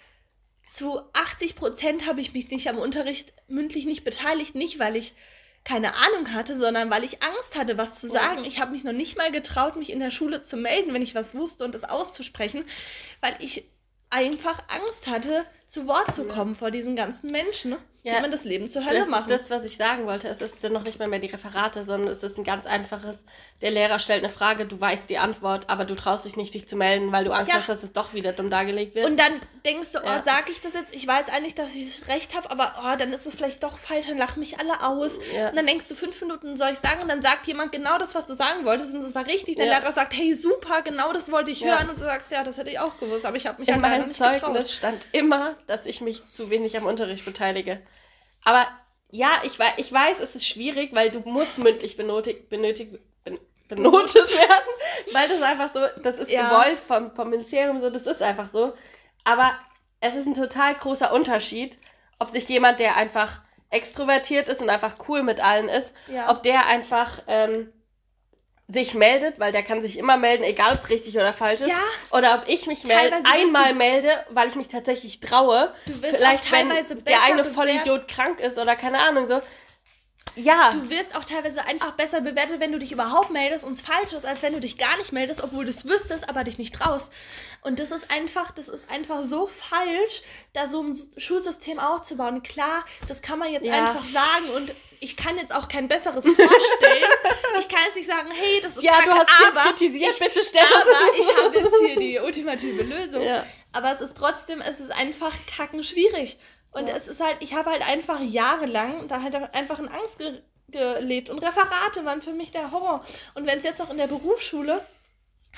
[0.65, 5.15] zu 80 Prozent habe ich mich nicht am Unterricht mündlich nicht beteiligt, nicht weil ich
[5.67, 8.45] keine Ahnung hatte, sondern weil ich Angst hatte, was zu sagen.
[8.45, 11.17] Ich habe mich noch nicht mal getraut, mich in der Schule zu melden, wenn ich
[11.17, 12.65] was wusste und das auszusprechen,
[13.21, 13.69] weil ich
[14.09, 17.79] einfach Angst hatte, zu Wort zu kommen vor diesen ganzen Menschen, ne?
[18.07, 19.29] Ja, die man das Leben zur Hölle das machen.
[19.29, 20.29] Das ist das, was ich sagen wollte.
[20.29, 23.19] Es ist ja noch nicht mal mehr die Referate, sondern es ist ein ganz einfaches,
[23.63, 26.69] der Lehrer stellt eine Frage, du weißt die Antwort, aber du traust dich nicht, dich
[26.69, 27.59] zu melden, weil du Angst ja.
[27.59, 29.07] hast, dass es doch wieder dumm dargelegt wird.
[29.07, 30.23] Und dann denkst du, oh, ja.
[30.23, 30.95] sag ich das jetzt?
[30.95, 34.07] Ich weiß eigentlich, dass ich recht habe, aber oh, dann ist es vielleicht doch falsch,
[34.07, 35.19] dann lachen mich alle aus.
[35.35, 35.49] Ja.
[35.49, 38.15] Und dann denkst du, fünf Minuten soll ich sagen und dann sagt jemand genau das,
[38.15, 39.57] was du sagen wolltest und das war richtig.
[39.57, 42.57] Der Lehrer sagt, hey, super, genau das wollte ich hören und du sagst, ja, das
[42.57, 46.01] hätte ich auch gewusst, aber ich habe mich In meinem Zeugnis stand immer, dass ich
[46.01, 47.81] mich zu wenig am Unterricht beteilige.
[48.47, 48.69] Aber
[49.11, 52.97] ja, ich, ich weiß, es ist schwierig, weil du musst mündlich benotigt, benötigt,
[53.69, 56.49] benotet werden, weil das einfach so, das ist ja.
[56.49, 58.73] gewollt vom, vom Ministerium so, das ist einfach so.
[59.25, 59.59] Aber
[59.99, 61.77] es ist ein total großer Unterschied,
[62.21, 66.31] ob sich jemand, der einfach extrovertiert ist und einfach cool mit allen ist, ja.
[66.31, 67.73] ob der einfach ähm,
[68.69, 71.69] sich meldet, weil der kann sich immer melden, egal ob es richtig oder falsch ist.
[71.69, 71.79] Ja.
[72.11, 75.73] Oder ob ich mich melde, einmal melde, weil ich mich tatsächlich traue.
[75.87, 79.41] Du wirst Vielleicht, teilweise wenn der eine Vollidiot krank ist oder keine Ahnung so.
[80.37, 80.71] Ja.
[80.71, 84.13] Du wirst auch teilweise einfach besser bewertet, wenn du dich überhaupt meldest und es falsch
[84.13, 86.75] ist, als wenn du dich gar nicht meldest, obwohl du es wüsstest, aber dich nicht
[86.75, 87.11] traust.
[87.63, 90.23] Und das ist einfach, das ist einfach so falsch,
[90.53, 92.43] da so ein Schulsystem aufzubauen.
[92.43, 93.87] Klar, das kann man jetzt ja.
[93.87, 97.11] einfach sagen und ich kann jetzt auch kein besseres vorstellen.
[97.61, 100.19] ich kann jetzt nicht sagen, hey, das ist ja, kacke, du hast aber kritisiert, ich,
[100.19, 103.23] bitte stell aber ich habe jetzt hier die ultimative Lösung.
[103.23, 103.45] Ja.
[103.73, 106.39] Aber es ist trotzdem, es ist einfach kacken schwierig.
[106.73, 106.97] Und ja.
[106.97, 110.19] es ist halt, ich habe halt einfach jahrelang da halt einfach in Angst
[110.69, 111.31] gelebt.
[111.31, 113.05] Und Referate waren für mich der Horror.
[113.35, 114.85] Und wenn es jetzt auch in der Berufsschule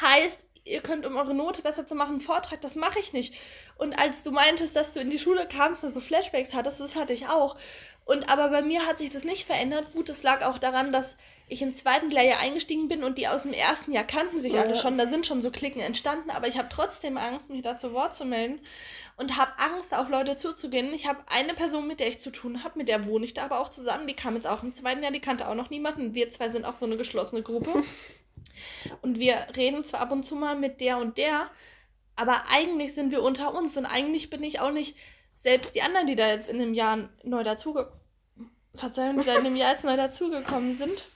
[0.01, 3.35] heißt, ihr könnt, um eure Note besser zu machen, einen Vortrag, das mache ich nicht.
[3.77, 6.97] Und als du meintest, dass du in die Schule kamst, dass du Flashbacks hattest, das
[6.97, 7.57] hatte ich auch.
[8.09, 9.93] Und aber bei mir hat sich das nicht verändert.
[9.93, 11.15] Gut, das lag auch daran, dass
[11.47, 14.63] ich im zweiten Lehrjahr eingestiegen bin und die aus dem ersten Jahr kannten sich ja.
[14.63, 14.97] alle schon.
[14.97, 18.17] Da sind schon so Klicken entstanden, aber ich habe trotzdem Angst, mich da zu Wort
[18.17, 18.61] zu melden
[19.19, 20.95] und habe Angst, auf Leute zuzugehen.
[20.95, 23.45] Ich habe eine Person, mit der ich zu tun habe, mit der wohne ich da
[23.45, 24.07] aber auch zusammen.
[24.07, 26.15] Die kam jetzt auch im zweiten Jahr, die kannte auch noch niemanden.
[26.15, 27.83] Wir zwei sind auch so eine geschlossene Gruppe.
[29.03, 31.51] und wir reden zwar ab und zu mal mit der und der,
[32.17, 34.97] aber eigentlich sind wir unter uns und eigentlich bin ich auch nicht
[35.37, 37.99] selbst die anderen, die da jetzt in dem Jahr neu dazugekommen
[38.79, 41.07] Verzeihung, die da in dem Jahr jetzt neu dazugekommen sind,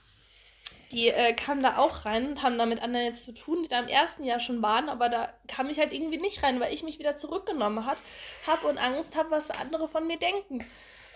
[0.91, 3.69] die äh, kamen da auch rein und haben da mit anderen jetzt zu tun, die
[3.69, 6.73] da im ersten Jahr schon waren, aber da kam ich halt irgendwie nicht rein, weil
[6.73, 7.99] ich mich wieder zurückgenommen habe
[8.45, 10.65] hab und Angst habe, was andere von mir denken.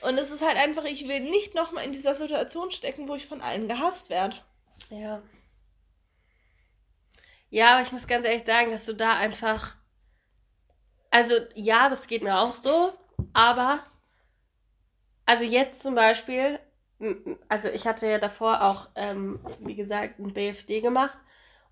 [0.01, 3.25] Und es ist halt einfach, ich will nicht nochmal in dieser Situation stecken, wo ich
[3.25, 4.37] von allen gehasst werde.
[4.89, 5.21] Ja.
[7.49, 9.75] Ja, aber ich muss ganz ehrlich sagen, dass du da einfach.
[11.10, 12.93] Also, ja, das geht mir auch so,
[13.33, 13.79] aber
[15.27, 16.60] also jetzt zum Beispiel,
[17.49, 21.17] also ich hatte ja davor auch, ähm, wie gesagt, ein BFD gemacht.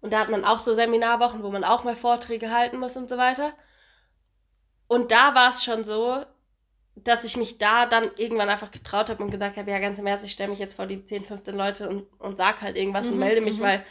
[0.02, 3.10] Und da hat man auch so Seminarwochen, wo man auch mal Vorträge halten muss und
[3.10, 3.54] so weiter.
[4.88, 6.24] Und da war es schon so,
[6.96, 10.06] dass ich mich da dann irgendwann einfach getraut habe und gesagt habe, ja, ganz im
[10.06, 13.06] Ernst, ich stelle mich jetzt vor die 10, 15 Leute und, und sag halt irgendwas
[13.06, 13.64] mhm, und melde mich, mhm.
[13.64, 13.86] weil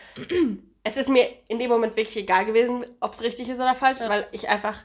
[0.85, 4.01] es ist mir in dem Moment wirklich egal gewesen, ob es richtig ist oder falsch,
[4.01, 4.09] ja.
[4.09, 4.85] weil ich einfach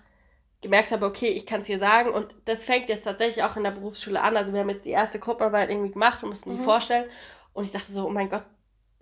[0.62, 2.09] gemerkt habe, okay, ich kann es hier sagen.
[2.09, 4.35] Und das fängt jetzt tatsächlich auch in der Berufsschule an.
[4.35, 6.63] Also wir haben jetzt die erste Gruppenarbeit irgendwie gemacht und mussten die mhm.
[6.63, 7.05] vorstellen.
[7.53, 8.43] Und ich dachte so, oh mein Gott,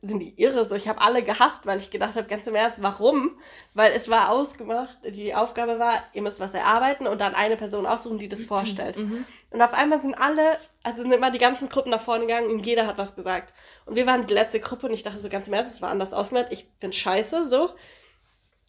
[0.01, 0.75] sind die irre so.
[0.75, 3.37] Ich habe alle gehasst, weil ich gedacht habe, ganz im Ernst, warum?
[3.73, 7.85] Weil es war ausgemacht, die Aufgabe war, ihr müsst was erarbeiten und dann eine Person
[7.85, 8.45] aussuchen, die das mhm.
[8.45, 8.97] vorstellt.
[8.97, 9.25] Mhm.
[9.49, 12.65] Und auf einmal sind alle, also sind immer die ganzen Gruppen nach vorne gegangen und
[12.65, 13.53] jeder hat was gesagt.
[13.85, 15.89] Und wir waren die letzte Gruppe und ich dachte so, ganz im Ernst, es war
[15.89, 16.47] anders ausgemacht.
[16.51, 17.71] Ich bin scheiße, so.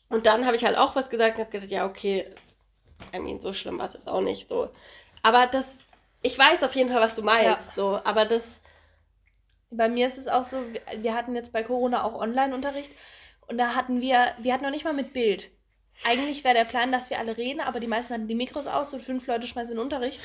[0.09, 2.25] Und dann habe ich halt auch was gesagt und habe gedacht, ja, okay,
[3.14, 4.71] I mean, so schlimm war es jetzt auch nicht so.
[5.23, 5.67] Aber das,
[6.23, 7.75] ich weiß auf jeden Fall, was du meinst, ja.
[7.75, 8.61] so, aber das.
[9.71, 10.57] Bei mir ist es auch so,
[10.97, 12.93] wir hatten jetzt bei Corona auch Online-Unterricht
[13.49, 15.51] und da hatten wir, wir hatten noch nicht mal mit Bild.
[16.05, 18.95] Eigentlich wäre der Plan, dass wir alle reden, aber die meisten hatten die Mikros aus
[18.95, 20.23] und fünf Leute schmeißen in Unterricht.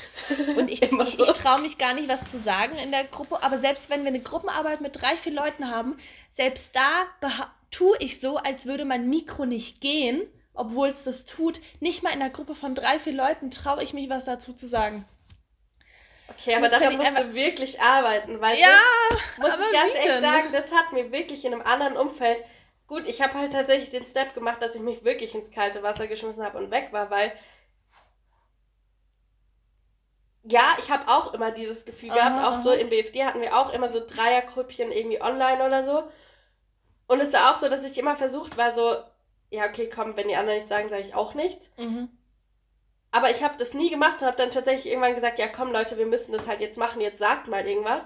[0.56, 3.42] Und ich, ich, ich traue mich gar nicht, was zu sagen in der Gruppe.
[3.42, 5.96] Aber selbst wenn wir eine Gruppenarbeit mit drei, vier Leuten haben,
[6.30, 7.06] selbst da
[7.72, 10.22] tue ich so, als würde mein Mikro nicht gehen
[10.54, 11.60] obwohl es das tut.
[11.80, 14.66] Nicht mal in einer Gruppe von drei, vier Leuten traue ich mich, was dazu zu
[14.66, 15.04] sagen.
[16.28, 18.68] Okay, aber daran musst du wirklich arbeiten, weil ja,
[19.10, 22.42] das, muss ich ganz ehrlich sagen, das hat mir wirklich in einem anderen Umfeld.
[22.86, 26.06] Gut, ich habe halt tatsächlich den Step gemacht, dass ich mich wirklich ins kalte Wasser
[26.06, 27.32] geschmissen habe und weg war, weil
[30.42, 32.62] ja, ich habe auch immer dieses Gefühl aha, gehabt, auch aha.
[32.62, 36.04] so im BFD hatten wir auch immer so Dreiergrüppchen irgendwie online oder so.
[37.06, 38.96] Und es war auch so, dass ich immer versucht war, so
[39.50, 41.70] ja, okay, komm, wenn die anderen nichts sagen, sage ich auch nichts.
[41.76, 42.08] Mhm.
[43.14, 45.96] Aber ich habe das nie gemacht und habe dann tatsächlich irgendwann gesagt, ja, komm Leute,
[45.96, 48.04] wir müssen das halt jetzt machen, jetzt sagt mal irgendwas.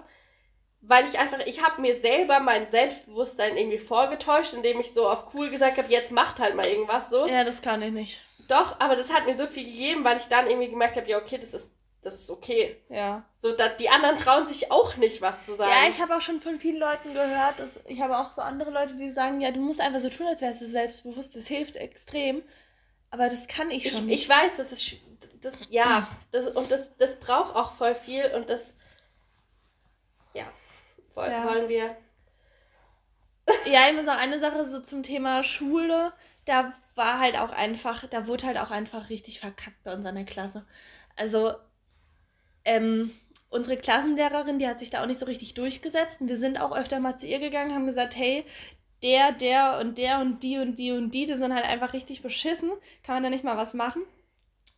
[0.83, 5.33] Weil ich einfach, ich habe mir selber mein Selbstbewusstsein irgendwie vorgetäuscht, indem ich so auf
[5.33, 7.27] cool gesagt habe, jetzt macht halt mal irgendwas so.
[7.27, 8.21] Ja, das kann ich nicht.
[8.49, 11.17] Doch, aber das hat mir so viel gegeben, weil ich dann irgendwie gemerkt habe, ja,
[11.17, 11.69] okay, das ist
[12.03, 12.77] das ist okay.
[12.89, 13.25] Ja.
[13.37, 15.71] So, dass die anderen trauen sich auch nicht, was zu sagen.
[15.71, 18.71] Ja, ich habe auch schon von vielen Leuten gehört, dass, ich habe auch so andere
[18.71, 21.77] Leute, die sagen, ja, du musst einfach so tun, als wärst du selbstbewusst, das hilft
[21.77, 22.43] extrem.
[23.11, 24.23] Aber das kann ich schon ich.
[24.23, 24.97] Ich weiß, das ist,
[25.41, 28.75] das, ja, das, und das, das braucht auch voll viel und das,
[30.35, 30.45] ja,
[31.15, 31.45] wollen, ja.
[31.45, 31.97] wollen wir.
[33.65, 36.13] Ja, ich muss auch eine Sache so zum Thema Schule,
[36.45, 40.17] da war halt auch einfach, da wurde halt auch einfach richtig verkackt bei uns an
[40.17, 40.67] der Klasse.
[41.17, 41.55] Also
[42.65, 43.13] ähm,
[43.51, 46.21] unsere Klassenlehrerin, die hat sich da auch nicht so richtig durchgesetzt.
[46.21, 48.45] Und wir sind auch öfter mal zu ihr gegangen, haben gesagt, hey,
[49.03, 52.23] der, der und der und die und die und die, die sind halt einfach richtig
[52.23, 52.71] beschissen.
[53.03, 54.03] Kann man da nicht mal was machen?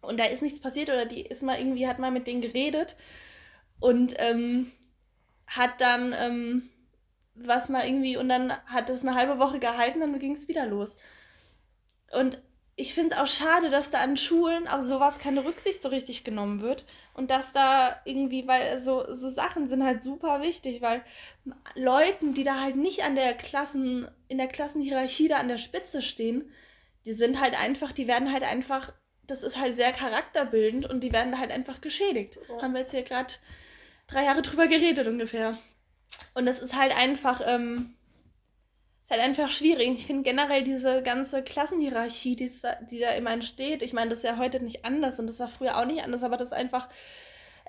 [0.03, 2.97] Und da ist nichts passiert oder die ist mal irgendwie, hat mal mit denen geredet
[3.81, 4.73] und ähm,
[5.47, 6.71] hat dann ähm,
[7.35, 10.67] was mal irgendwie und dann hat es eine halbe Woche gehalten, dann ging es wieder
[10.67, 10.97] los.
[12.13, 12.41] Und
[12.81, 16.25] ich finde es auch schade, dass da an Schulen auf sowas keine Rücksicht so richtig
[16.25, 16.87] genommen wird.
[17.13, 21.03] Und dass da irgendwie, weil so, so Sachen sind halt super wichtig, weil
[21.75, 26.01] Leuten, die da halt nicht an der Klassen, in der Klassenhierarchie da an der Spitze
[26.01, 26.51] stehen,
[27.05, 28.93] die sind halt einfach, die werden halt einfach,
[29.27, 32.39] das ist halt sehr charakterbildend und die werden da halt einfach geschädigt.
[32.49, 32.63] Ja.
[32.63, 33.35] Haben wir jetzt hier gerade
[34.07, 35.59] drei Jahre drüber geredet ungefähr.
[36.35, 37.95] Und das ist halt einfach, ähm,
[39.11, 39.89] ist halt einfach schwierig.
[39.89, 44.21] Ich finde generell diese ganze Klassenhierarchie, die da, die da immer entsteht, ich meine, das
[44.21, 46.55] ist ja heute nicht anders und das war früher auch nicht anders, aber das ist
[46.55, 46.89] einfach,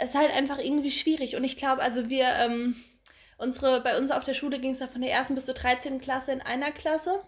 [0.02, 1.36] ist halt einfach irgendwie schwierig.
[1.36, 2.76] Und ich glaube, also wir, ähm,
[3.42, 6.00] Unsere, bei uns auf der Schule ging es ja von der ersten bis zur 13.
[6.00, 7.24] Klasse in einer Klasse.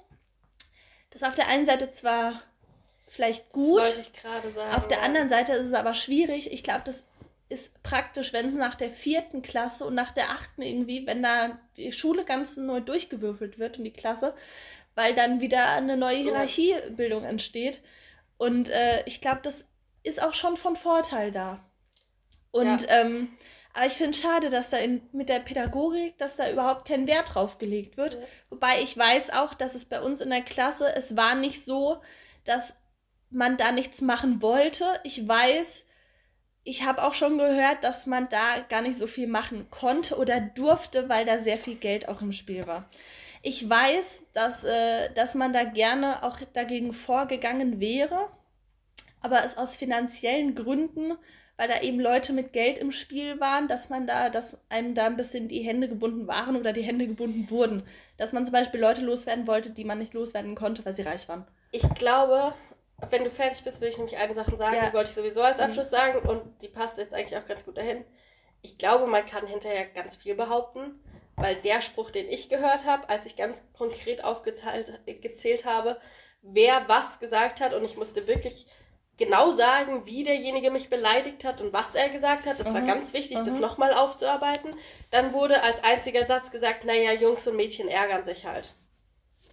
[1.10, 2.40] Das ist auf der einen Seite zwar
[3.08, 3.82] vielleicht gut,
[4.76, 6.54] auf der anderen Seite ist es aber schwierig.
[6.54, 7.04] Ich glaube, das
[7.54, 11.92] ist praktisch, wenn nach der vierten Klasse und nach der achten irgendwie, wenn da die
[11.92, 14.34] Schule ganz neu durchgewürfelt wird und die Klasse,
[14.96, 17.80] weil dann wieder eine neue Hierarchiebildung entsteht.
[18.38, 19.68] Und äh, ich glaube, das
[20.04, 21.64] ist auch schon von Vorteil da.
[22.52, 23.02] Und ja.
[23.02, 23.30] ähm,
[23.74, 27.08] aber ich finde es schade, dass da in, mit der Pädagogik, dass da überhaupt kein
[27.08, 28.16] Wert drauf gelegt wird.
[28.16, 28.20] Ja.
[28.50, 32.02] Wobei ich weiß auch, dass es bei uns in der Klasse, es war nicht so,
[32.46, 32.76] dass
[33.32, 34.86] man da nichts machen wollte.
[35.04, 35.86] Ich weiß,
[36.64, 40.40] ich habe auch schon gehört, dass man da gar nicht so viel machen konnte oder
[40.40, 42.90] durfte, weil da sehr viel Geld auch im Spiel war.
[43.42, 48.30] Ich weiß, dass, äh, dass man da gerne auch dagegen vorgegangen wäre,
[49.22, 51.18] aber es aus finanziellen Gründen
[51.56, 55.06] weil da eben Leute mit Geld im Spiel waren, dass man da, dass einem da
[55.06, 57.84] ein bisschen die Hände gebunden waren oder die Hände gebunden wurden.
[58.18, 61.30] Dass man zum Beispiel Leute loswerden wollte, die man nicht loswerden konnte, weil sie reich
[61.30, 61.46] waren.
[61.72, 62.54] Ich glaube,
[63.10, 64.88] wenn du fertig bist, will ich nämlich eine Sache sagen, ja.
[64.88, 65.66] die wollte ich sowieso als mhm.
[65.66, 65.96] Abschluss mhm.
[65.96, 68.06] sagen und die passt jetzt eigentlich auch ganz gut dahin.
[68.62, 71.00] Ich glaube, man kann hinterher ganz viel behaupten,
[71.36, 76.00] weil der Spruch, den ich gehört habe, als ich ganz konkret aufgezählt habe,
[76.42, 78.68] wer was gesagt hat und ich musste wirklich
[79.18, 82.60] genau sagen, wie derjenige mich beleidigt hat und was er gesagt hat.
[82.60, 82.74] Das mhm.
[82.74, 83.46] war ganz wichtig, mhm.
[83.46, 84.76] das nochmal aufzuarbeiten.
[85.12, 88.74] Dann wurde als einziger Satz gesagt, naja, Jungs und Mädchen ärgern sich halt.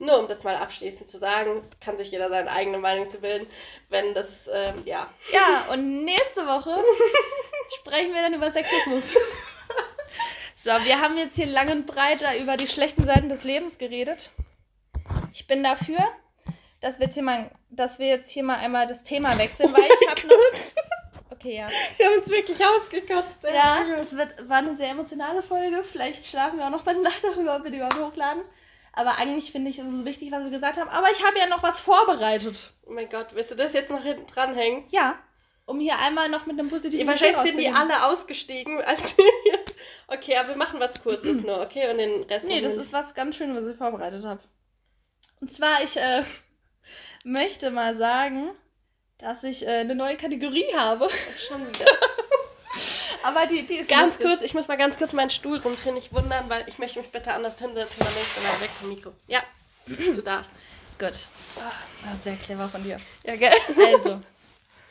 [0.00, 3.46] Nur um das mal abschließend zu sagen, kann sich jeder seine eigene Meinung zu bilden,
[3.90, 5.08] wenn das, ähm, ja.
[5.30, 6.82] Ja, und nächste Woche
[7.78, 9.04] sprechen wir dann über Sexismus.
[10.62, 14.30] So, wir haben jetzt hier lang und breit über die schlechten Seiten des Lebens geredet.
[15.32, 15.98] Ich bin dafür,
[16.80, 19.84] dass wir jetzt hier mal, dass wir jetzt hier mal einmal das Thema wechseln, weil
[19.84, 20.36] ich habe noch.
[21.30, 21.70] Okay, ja.
[21.96, 23.42] Wir haben uns wirklich ausgekotzt.
[23.44, 23.54] Ey.
[23.54, 25.82] Ja, es wird, war eine sehr emotionale Folge.
[25.82, 28.42] Vielleicht schlafen wir auch noch mal Nacht darüber, ob wir die überhaupt hochladen.
[28.92, 30.90] Aber eigentlich finde ich, ist es wichtig, was wir gesagt haben.
[30.90, 32.72] Aber ich habe ja noch was vorbereitet.
[32.86, 34.84] Oh mein Gott, willst du das jetzt noch hinten dranhängen?
[34.88, 35.18] Ja.
[35.66, 38.80] Um hier einmal noch mit einem positiven ja, Wahrscheinlich sind die alle ausgestiegen.
[38.80, 39.14] Als
[40.08, 41.90] okay, aber wir machen was Kurzes nur, okay?
[41.90, 42.46] Und den Rest.
[42.46, 44.40] Nee, das ist was ganz Schönes, was ich vorbereitet habe.
[45.40, 46.24] Und zwar, ich äh,
[47.24, 48.50] möchte mal sagen,
[49.18, 51.06] dass ich äh, eine neue Kategorie habe.
[51.36, 51.86] Schon wieder.
[53.22, 53.88] Aber die, die ist.
[53.88, 57.00] Ganz kurz, ich muss mal ganz kurz meinen Stuhl rumdrehen, nicht wundern, weil ich möchte
[57.00, 59.12] mich bitte anders hinsetzen, dann nächstes Mal weg vom Mikro.
[59.26, 59.42] Ja,
[59.86, 60.50] du darfst.
[60.98, 61.28] Gut.
[61.56, 62.98] Ah, sehr clever von dir.
[63.24, 63.52] Ja, gell?
[63.94, 64.20] Also,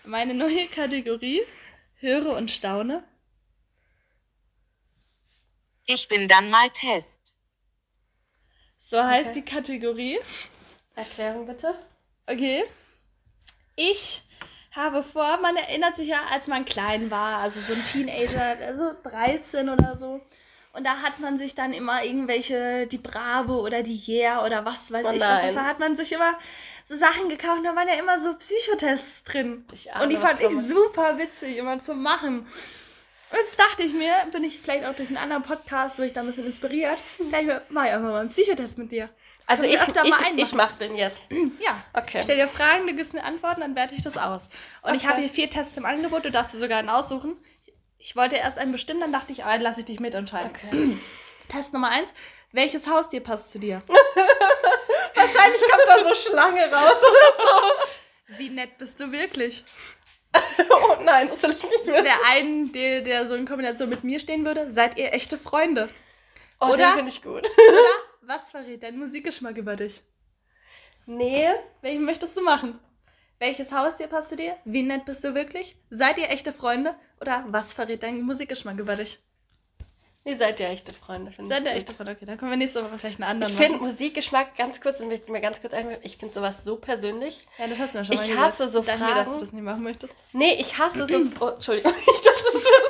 [0.04, 1.42] meine neue Kategorie:
[2.00, 3.04] Höre und staune.
[5.86, 7.36] Ich bin dann mal Test.
[8.78, 9.42] So heißt okay.
[9.42, 10.20] die Kategorie.
[10.96, 11.74] Erklärung bitte.
[12.26, 12.64] Okay.
[13.76, 14.22] Ich
[14.80, 18.92] habe vor, man erinnert sich ja, als man klein war, also so ein Teenager, also
[19.04, 20.22] 13 oder so.
[20.72, 24.92] Und da hat man sich dann immer irgendwelche, die Bravo oder die Yeah oder was
[24.92, 25.42] weiß oh ich was.
[25.42, 26.38] Das war, hat man sich immer
[26.86, 29.66] so Sachen gekauft und da waren ja immer so Psychotests drin.
[30.02, 32.48] und die fand ich super witzig, immer zu machen.
[33.32, 36.14] Und jetzt dachte ich mir, bin ich vielleicht auch durch einen anderen Podcast, wo ich
[36.14, 39.10] da ein bisschen inspiriert, vielleicht mache ich einfach mal einen Psychotest mit dir.
[39.50, 41.18] Also ich, ich, ich mache den jetzt.
[41.60, 41.84] Ja.
[41.94, 42.20] Okay.
[42.20, 44.48] Ich stell dir Fragen, du gibst mir Antworten, dann werte ich das aus.
[44.84, 44.98] Und okay.
[44.98, 47.36] ich habe hier vier Tests im Angebot, du darfst dir sogar einen aussuchen.
[47.98, 50.52] Ich wollte erst einen bestimmen, dann dachte ich, ah, lasse ich dich mitentscheiden.
[50.52, 50.98] Okay.
[51.50, 52.14] Test Nummer eins.
[52.52, 53.82] Welches Haustier passt zu dir?
[55.16, 58.38] Wahrscheinlich kommt da so Schlange raus oder so.
[58.38, 59.64] Wie nett bist du wirklich?
[60.70, 62.04] oh nein, das will ich nicht mehr.
[62.04, 65.90] Der einen, der, der so in Kombination mit mir stehen würde, seid ihr echte Freunde?
[66.60, 67.50] Oh, oder, den finde ich gut.
[67.70, 70.02] oder was verrät dein Musikgeschmack über dich?
[71.08, 71.50] Nee.
[71.82, 72.80] Welchen möchtest du machen?
[73.40, 74.56] Welches Haustier passt zu dir?
[74.66, 75.76] Wie nett bist du wirklich?
[75.90, 76.94] Seid ihr echte Freunde?
[77.20, 79.20] Oder was verrät dein Musikgeschmack über dich?
[80.26, 81.34] Ihr seid ja echte Freunde.
[81.48, 82.12] Seid ihr echte Freunde?
[82.12, 85.08] Okay, dann können wir nächste Woche vielleicht einen anderen Ich finde Musikgeschmack, ganz kurz, das
[85.08, 87.48] möchte ich mir ganz kurz einwerfen, ich finde sowas so persönlich.
[87.58, 88.72] Ja, das hast du mir schon mal Ich hasse gesagt.
[88.72, 89.06] so Fragen.
[89.06, 90.14] Mir, dass du das nicht machen möchtest.
[90.34, 91.20] Nee, ich hasse so...
[91.40, 92.89] Oh, Entschuldigung, ich dachte, das wäre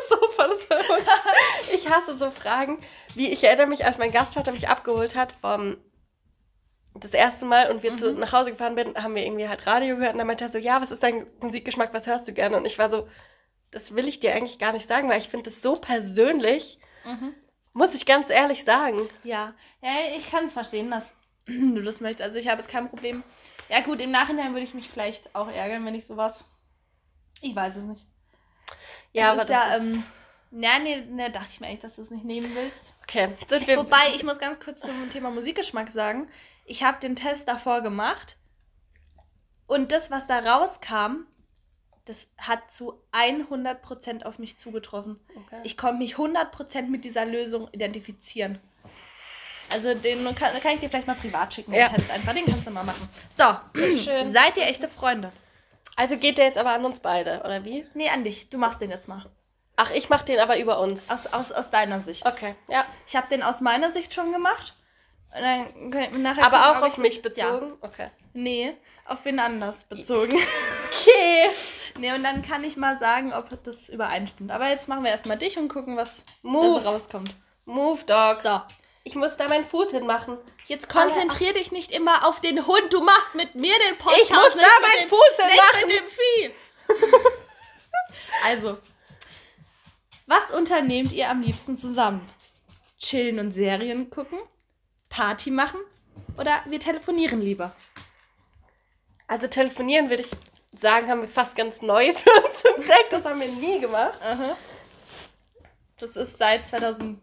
[1.73, 2.79] ich hasse so Fragen,
[3.15, 5.77] wie ich erinnere mich, als mein Gastvater mich abgeholt hat vom
[6.95, 7.95] das erste Mal und wir mhm.
[7.95, 10.51] zu, nach Hause gefahren sind, haben wir irgendwie halt Radio gehört und dann meinte er
[10.51, 12.57] so, ja, was ist dein Musikgeschmack, was hörst du gerne?
[12.57, 13.07] Und ich war so,
[13.71, 16.79] das will ich dir eigentlich gar nicht sagen, weil ich finde das so persönlich.
[17.05, 17.33] Mhm.
[17.73, 19.07] Muss ich ganz ehrlich sagen.
[19.23, 21.13] Ja, ja ich kann es verstehen, dass
[21.45, 22.27] du das möchtest.
[22.27, 23.23] Also ich habe jetzt kein Problem.
[23.69, 26.43] Ja gut, im Nachhinein würde ich mich vielleicht auch ärgern, wenn ich sowas...
[27.41, 28.05] Ich weiß es nicht.
[29.13, 29.75] Ja, es aber ist das ja...
[29.75, 29.81] Ist...
[29.81, 30.03] Ähm,
[30.51, 32.93] ja, nee, nee, dachte ich mir echt, dass du es nicht nehmen willst.
[33.03, 33.77] Okay, sind wir.
[33.77, 36.27] Wobei, ich muss ganz kurz zum Thema Musikgeschmack sagen.
[36.65, 38.37] Ich habe den Test davor gemacht
[39.67, 41.27] und das, was da rauskam,
[42.05, 45.19] das hat zu 100% auf mich zugetroffen.
[45.29, 45.61] Okay.
[45.63, 48.59] Ich konnte mich 100% mit dieser Lösung identifizieren.
[49.71, 51.89] Also den kann, kann ich dir vielleicht mal privat schicken, den ja.
[51.89, 52.33] Test einfach.
[52.33, 53.07] Den kannst du mal machen.
[53.37, 53.43] So,
[53.75, 54.31] Schön.
[54.31, 55.31] seid ihr echte Freunde?
[55.95, 57.85] Also geht der jetzt aber an uns beide, oder wie?
[57.93, 58.49] Nee, an dich.
[58.49, 59.25] Du machst den jetzt mal.
[59.81, 61.09] Ach, ich mach den aber über uns.
[61.09, 62.25] Aus, aus, aus deiner Sicht.
[62.25, 62.85] Okay, ja.
[63.07, 64.75] Ich habe den aus meiner Sicht schon gemacht.
[65.31, 67.69] aber auch auf mich bezogen?
[67.69, 67.87] Ja.
[67.87, 68.09] Okay.
[68.33, 68.75] Nee,
[69.05, 70.37] auf wen anders bezogen.
[70.89, 71.49] Okay.
[71.97, 74.51] nee, und dann kann ich mal sagen, ob das übereinstimmt.
[74.51, 76.83] Aber jetzt machen wir erstmal dich und gucken, was Move.
[76.83, 77.33] rauskommt.
[77.63, 78.41] Move, Dog.
[78.41, 78.61] So.
[79.05, 80.37] Ich muss da meinen Fuß hinmachen.
[80.65, 82.91] Jetzt konzentrier dich nicht immer auf den Hund.
[82.91, 84.23] Du machst mit mir den Podcast.
[84.23, 85.87] Ich muss da meinen Fuß hinmachen.
[85.87, 87.25] Nicht mit dem Vieh.
[88.43, 88.77] also,
[90.29, 92.21] was unternehmt ihr am liebsten zusammen?
[92.99, 94.37] Chillen und Serien gucken?
[95.09, 95.79] Party machen?
[96.37, 97.75] Oder wir telefonieren lieber?
[99.27, 100.29] Also telefonieren würde ich
[100.79, 103.11] sagen, haben wir fast ganz neu für uns entdeckt.
[103.11, 104.19] Das haben wir nie gemacht.
[104.21, 104.55] Aha.
[105.97, 107.19] Das ist seit 2011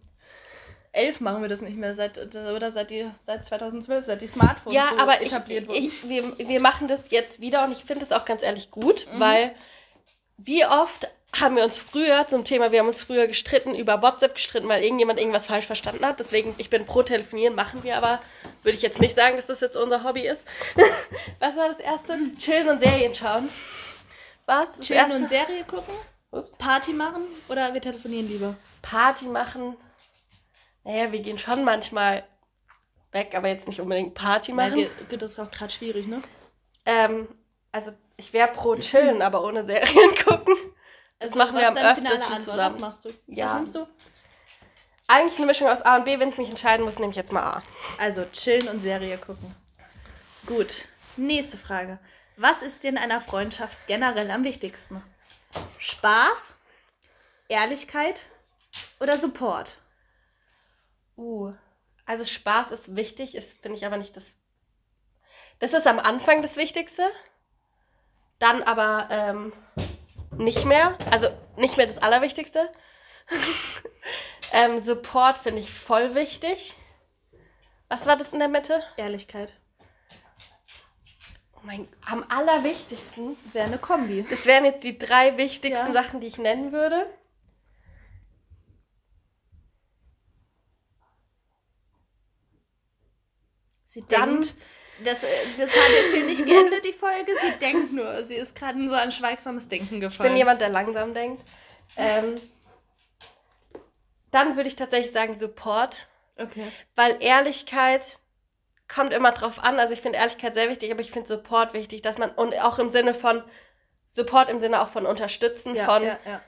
[1.20, 4.88] machen wir das nicht mehr, seit, oder seit, die, seit 2012, seit die Smartphones ja,
[4.90, 5.78] so aber etabliert ich, wurden.
[5.78, 9.06] Ich, wir, wir machen das jetzt wieder und ich finde es auch ganz ehrlich gut,
[9.12, 9.20] mhm.
[9.20, 9.54] weil
[10.38, 11.08] wie oft
[11.40, 14.82] haben wir uns früher zum Thema, wir haben uns früher gestritten, über WhatsApp gestritten, weil
[14.82, 16.20] irgendjemand irgendwas falsch verstanden hat.
[16.20, 18.20] Deswegen, ich bin pro Telefonieren, machen wir aber.
[18.62, 20.46] Würde ich jetzt nicht sagen, dass das jetzt unser Hobby ist.
[21.40, 22.18] Was war das erste?
[22.38, 23.48] Chillen und Serien schauen.
[24.46, 24.78] Was?
[24.80, 25.16] Chillen erste?
[25.16, 25.94] und Serie gucken?
[26.30, 26.56] Ups.
[26.58, 28.56] Party machen oder wir telefonieren lieber?
[28.82, 29.76] Party machen.
[30.84, 32.24] Naja, wir gehen schon manchmal
[33.12, 34.78] weg, aber jetzt nicht unbedingt Party machen.
[34.78, 36.22] Ja, geht das auch gerade schwierig, ne?
[36.84, 37.28] Ähm,
[37.72, 40.54] also ich wäre pro Chillen, aber ohne Serien gucken.
[41.18, 42.58] Das machen wir am öftesten zusammen.
[42.58, 43.10] Was machst du?
[43.26, 43.46] Ja.
[43.46, 43.86] Was nimmst du?
[45.08, 46.18] Eigentlich eine Mischung aus A und B.
[46.18, 47.62] Wenn ich mich entscheiden muss, nehme ich jetzt mal A.
[47.98, 49.54] Also chillen und Serie gucken.
[50.46, 50.86] Gut.
[51.16, 51.98] Nächste Frage.
[52.36, 55.02] Was ist dir in einer Freundschaft generell am wichtigsten?
[55.78, 56.54] Spaß,
[57.48, 58.26] Ehrlichkeit
[59.00, 59.78] oder Support?
[61.16, 61.54] Uh,
[62.04, 64.34] also Spaß ist wichtig, ist finde ich aber nicht das.
[65.60, 67.02] Das ist am Anfang das Wichtigste.
[68.38, 69.52] Dann aber ähm,
[70.38, 70.96] nicht mehr.
[71.10, 72.70] Also nicht mehr das Allerwichtigste.
[74.52, 76.74] ähm, Support finde ich voll wichtig.
[77.88, 78.82] Was war das in der Mitte?
[78.96, 79.54] Ehrlichkeit.
[81.54, 84.26] Oh mein, am allerwichtigsten wäre eine Kombi.
[84.28, 85.92] Das wären jetzt die drei wichtigsten ja.
[85.92, 87.06] Sachen, die ich nennen würde.
[93.84, 94.54] Sie Dann, denkt,
[95.04, 95.26] das, äh,
[95.58, 97.32] das hat jetzt hier nicht geendet, die Folge.
[97.40, 98.24] Sie denkt nur.
[98.24, 100.28] Sie ist gerade in so ein schweigsames Denken gefallen.
[100.28, 101.42] Ich bin jemand, der langsam denkt.
[101.96, 102.40] Ähm,
[104.30, 106.08] dann würde ich tatsächlich sagen Support.
[106.38, 106.70] Okay.
[106.94, 108.18] Weil Ehrlichkeit
[108.88, 109.78] kommt immer drauf an.
[109.78, 112.78] Also ich finde Ehrlichkeit sehr wichtig, aber ich finde Support wichtig, dass man, und auch
[112.78, 113.42] im Sinne von,
[114.14, 116.40] Support im Sinne auch von unterstützen, ja, von, ja, ja.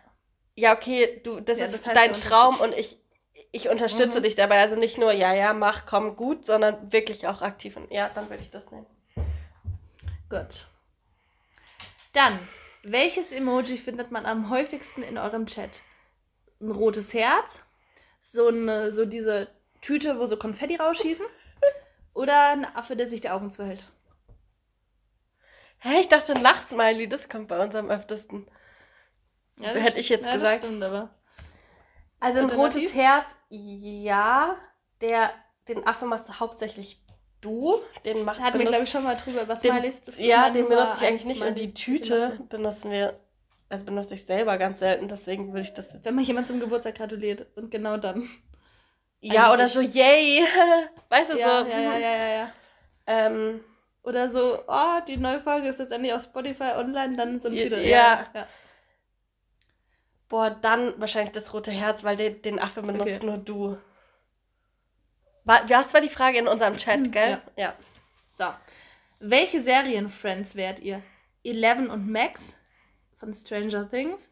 [0.55, 2.99] ja, okay, du, das ja, ist das heißt dein Traum und ich
[3.53, 4.23] ich unterstütze mhm.
[4.23, 4.61] dich dabei.
[4.61, 7.77] Also nicht nur, ja, ja, mach, komm, gut, sondern wirklich auch aktiv.
[7.77, 8.87] Und ja, dann würde ich das nehmen.
[10.29, 10.67] Gut.
[12.13, 12.39] Dann,
[12.83, 15.83] welches Emoji findet man am häufigsten in eurem Chat?
[16.61, 17.61] Ein rotes Herz,
[18.21, 19.49] so, eine, so diese
[19.81, 21.25] Tüte, wo so Konfetti rausschießen
[22.15, 23.91] oder ein Affe, der sich die Augen zuhält?
[25.79, 28.49] Hä, ich dachte ein Lachsmiley, das kommt bei uns am öftesten.
[29.59, 30.65] Ja, Hätte ich jetzt ja, gesagt.
[30.65, 30.83] Stimmt.
[32.21, 34.57] Also ein rotes Herz, ja.
[35.01, 35.31] Der,
[35.69, 37.01] den Affe machst du hauptsächlich
[37.41, 37.77] du.
[38.05, 39.47] Den macht, hatten wir, glaube ich, schon mal drüber.
[39.47, 40.03] Was den, Smileys?
[40.03, 41.43] Das ja, den benutze ich eigentlich nicht.
[41.43, 43.19] Und die Tüte benutzen wir,
[43.69, 45.09] also benutze ich selber ganz selten.
[45.09, 46.05] Deswegen würde ich das jetzt...
[46.05, 47.47] Wenn mal jemand zum Geburtstag gratuliert.
[47.57, 48.29] Und genau dann.
[49.21, 50.45] Ja, oder so, yay.
[51.09, 51.67] weißt du, ja, so.
[51.67, 52.53] Ja, ja, ja, ja, ja.
[53.07, 53.61] Ähm,
[54.03, 57.55] oder so, oh, die neue Folge ist jetzt endlich auf Spotify online, dann so ein
[57.55, 57.81] Titel.
[57.81, 58.27] Ja.
[58.35, 58.47] ja.
[60.29, 63.27] Boah, dann wahrscheinlich das rote Herz, weil den, den Affe benutzt okay.
[63.27, 63.79] nur du.
[65.45, 67.41] War, das war die Frage in unserem Chat, gell?
[67.57, 67.65] Ja.
[67.65, 67.75] ja.
[68.33, 68.45] So.
[69.21, 71.03] Welche Serienfriends wärt ihr?
[71.43, 72.55] Eleven und Max
[73.19, 74.31] von Stranger Things?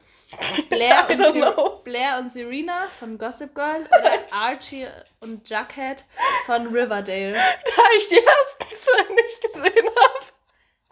[0.69, 3.87] Blair, und, Blair und Serena von Gossip Girl?
[3.87, 4.87] Oder Archie
[5.21, 6.05] und Jughead
[6.45, 7.35] von Riverdale?
[7.35, 10.27] Da ich die ersten zwei nicht gesehen habe.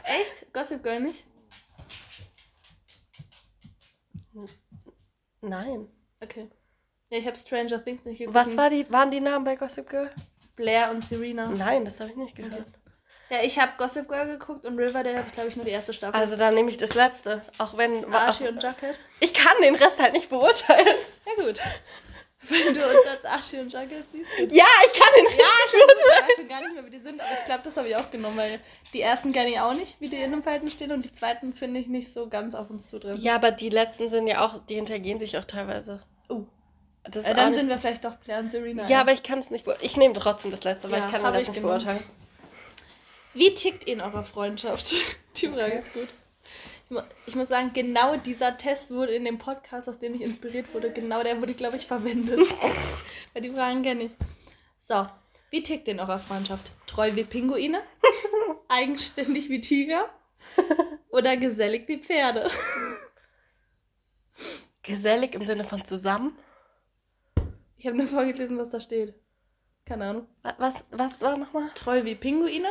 [0.05, 0.53] Echt?
[0.53, 1.25] Gossip Girl nicht?
[5.49, 5.89] Nein.
[6.23, 6.51] Okay.
[7.11, 8.35] Ja, ich habe Stranger Things nicht geguckt.
[8.35, 10.11] Was war die, waren die Namen bei Gossip Girl?
[10.57, 11.49] Blair und Serena.
[11.49, 12.55] Nein, das habe ich nicht gehört.
[12.55, 12.65] Okay.
[13.31, 15.93] Ja, ich habe Gossip Girl geguckt und Riverdale habe ich, glaube ich, nur die erste
[15.93, 16.19] Staffel.
[16.19, 17.43] Also dann nehme ich das letzte.
[17.59, 18.13] Auch wenn.
[18.13, 18.99] Archie und Jughead?
[19.21, 20.99] Ich kann den Rest halt nicht beurteilen.
[21.27, 21.59] Ja, gut.
[22.49, 24.31] Wenn du uns als Aschi und Juggle siehst.
[24.39, 25.39] Ja, ich kann den nicht.
[25.39, 27.89] Ja, ich weiß schon gar nicht mehr, wie die sind, aber ich glaube, das habe
[27.89, 28.61] ich auch genommen, weil
[28.93, 31.53] die ersten kenne ich auch nicht, wie die in dem Verhalten stehen und die zweiten
[31.53, 33.21] finde ich nicht so ganz auf uns zutreffen.
[33.21, 36.03] Ja, aber die letzten sind ja auch, die hintergehen sich auch teilweise.
[36.29, 36.45] Oh.
[37.05, 38.89] Das äh, dann sind wir vielleicht doch Blair und Serena.
[38.89, 41.23] Ja, aber ich kann es nicht Ich nehme trotzdem das letzte, weil ja, ich kann
[41.23, 41.79] das nicht genommen.
[41.79, 42.05] beurteilen.
[43.35, 44.95] Wie tickt ihr in eurer Freundschaft?
[45.37, 46.09] die Frage ist gut
[47.27, 50.93] ich muss sagen, genau dieser Test wurde in dem Podcast, aus dem ich inspiriert wurde,
[50.93, 52.41] genau der wurde, glaube ich, verwendet.
[53.33, 54.11] Weil die Fragen kenne ich.
[54.79, 55.07] So,
[55.51, 56.73] wie tickt in eurer Freundschaft?
[56.87, 57.83] Treu wie Pinguine?
[58.69, 60.09] Eigenständig wie Tiger?
[61.11, 62.51] Oder gesellig wie Pferde?
[64.83, 66.37] Gesellig im Sinne von zusammen?
[67.79, 69.15] Ich habe nur vorgelesen, was da steht.
[69.87, 70.27] Keine Ahnung.
[70.59, 71.71] Was, was war nochmal?
[71.75, 72.69] Treu wie Pinguine?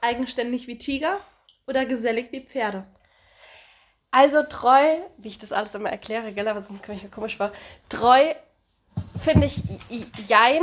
[0.00, 1.20] Eigenständig wie Tiger?
[1.66, 2.86] Oder gesellig wie Pferde?
[4.10, 7.36] Also treu, wie ich das alles immer erkläre, gell, aber sonst komme ich mir komisch
[7.36, 7.52] vor.
[7.88, 8.34] Treu
[9.22, 9.62] finde ich
[10.26, 10.62] jein.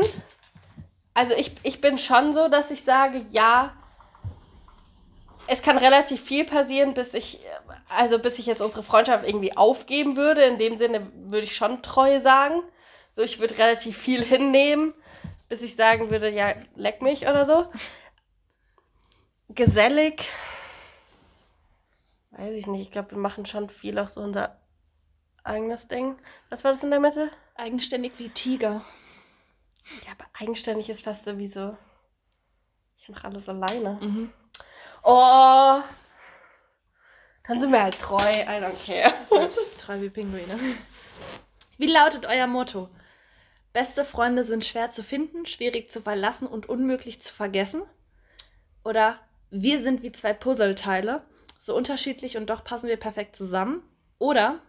[1.13, 3.73] Also ich, ich bin schon so, dass ich sage, ja,
[5.47, 7.39] es kann relativ viel passieren, bis ich,
[7.87, 10.43] also bis ich jetzt unsere Freundschaft irgendwie aufgeben würde.
[10.43, 12.61] In dem Sinne würde ich schon treu sagen.
[13.15, 14.93] So, ich würde relativ viel hinnehmen,
[15.47, 17.71] bis ich sagen würde, ja, leck mich oder so.
[19.49, 20.27] Gesellig
[22.37, 22.81] Weiß ich nicht.
[22.81, 24.59] Ich glaube, wir machen schon viel auch so unser
[25.43, 26.17] eigenes Ding.
[26.49, 27.31] Was war das in der Mitte?
[27.55, 28.83] Eigenständig wie Tiger.
[30.05, 31.75] Ja, aber eigenständig ist fast sowieso.
[32.97, 33.97] Ich mache alles alleine.
[34.01, 34.33] Mhm.
[35.03, 35.81] Oh.
[37.47, 38.17] Dann sind wir halt treu.
[38.17, 39.13] I don't care.
[39.79, 40.59] treu wie Pinguine.
[41.77, 42.89] Wie lautet euer Motto?
[43.73, 47.83] Beste Freunde sind schwer zu finden, schwierig zu verlassen und unmöglich zu vergessen?
[48.83, 49.19] Oder
[49.49, 51.23] wir sind wie zwei Puzzleteile
[51.59, 53.83] so unterschiedlich und doch passen wir perfekt zusammen.
[54.19, 54.61] Oder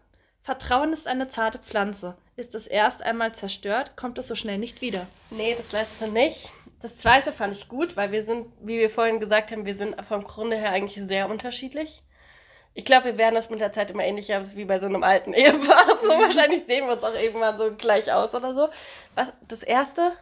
[0.43, 2.17] Vertrauen ist eine zarte Pflanze.
[2.37, 5.07] Ist es erst einmal zerstört, kommt es so schnell nicht wieder.
[5.31, 6.53] Nee, das letzte nicht.
[6.81, 10.01] Das zweite fand ich gut, weil wir sind, wie wir vorhin gesagt haben, wir sind
[10.07, 12.03] vom Grunde her eigentlich sehr unterschiedlich.
[12.75, 15.33] Ich glaube, wir werden das mit der Zeit immer ähnlicher wie bei so einem alten
[15.35, 15.99] Ehepaar.
[16.01, 18.69] So wahrscheinlich sehen wir uns auch irgendwann so gleich aus oder so.
[19.15, 20.13] Was, das erste?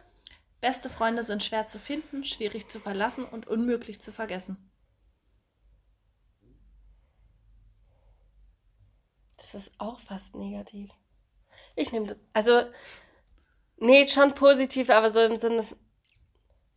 [0.59, 4.57] Beste Freunde sind schwer zu finden, schwierig zu verlassen und unmöglich zu vergessen.
[9.51, 10.89] Das ist auch fast negativ.
[11.75, 12.17] Ich nehme das.
[12.33, 12.61] Also,
[13.77, 15.65] nee, schon positiv, aber so im Sinne.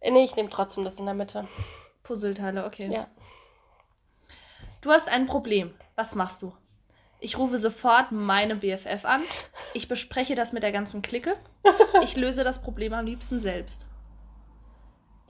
[0.02, 1.48] Nee, ich nehme trotzdem das in der Mitte.
[2.02, 2.90] Puzzleteile, okay.
[2.90, 3.08] Ja.
[4.80, 5.74] Du hast ein Problem.
[5.96, 6.54] Was machst du?
[7.20, 9.22] Ich rufe sofort meine BFF an.
[9.74, 11.36] Ich bespreche das mit der ganzen Clique.
[12.02, 13.86] Ich löse das Problem am liebsten selbst.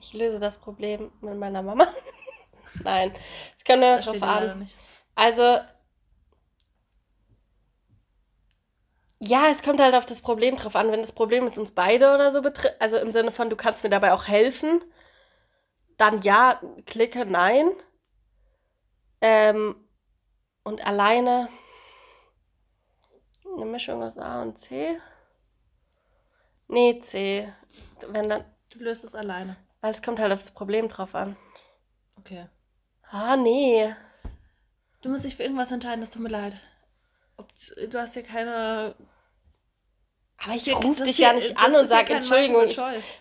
[0.01, 1.89] Ich löse das Problem mit meiner Mama.
[2.85, 3.13] Nein,
[3.59, 4.71] es kommt ja drauf an.
[5.17, 5.59] Also,
[9.23, 10.91] Ja, es kommt halt auf das Problem drauf an.
[10.91, 13.85] Wenn das Problem mit uns beide oder so betrifft, also im Sinne von, du kannst
[13.85, 14.83] mir dabei auch helfen,
[15.99, 17.71] dann ja, klicke nein.
[19.21, 19.77] Ähm,
[20.65, 21.49] und alleine
[23.57, 24.99] eine Mischung aus A und C.
[26.69, 27.53] Nee, C.
[28.09, 28.45] Wenn dann.
[28.71, 29.57] Du löst es alleine.
[29.81, 31.37] Weil es kommt halt auf das Problem drauf an.
[32.17, 32.47] Okay.
[33.11, 33.93] Ah, nee.
[35.03, 36.55] Du musst dich für irgendwas entscheiden, das tut mir leid.
[37.41, 38.95] Ob, du hast ja keine
[40.43, 42.79] aber ich rufe dich ja nicht an und sage, ja Entschuldigung, ich,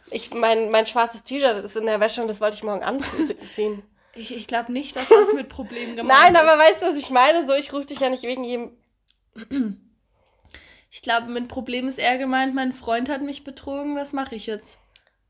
[0.09, 3.83] ich, mein, mein schwarzes T-Shirt ist in der Wäsche und das wollte ich morgen anziehen.
[4.15, 6.41] ich ich glaube nicht, dass das mit Problemen gemeint Nein, ist.
[6.41, 7.45] Nein, aber weißt du, was ich meine?
[7.45, 8.77] So, ich rufe dich ja nicht wegen jedem...
[10.91, 14.47] Ich glaube, mit Problem ist eher gemeint, mein Freund hat mich betrogen, was mache ich
[14.47, 14.79] jetzt?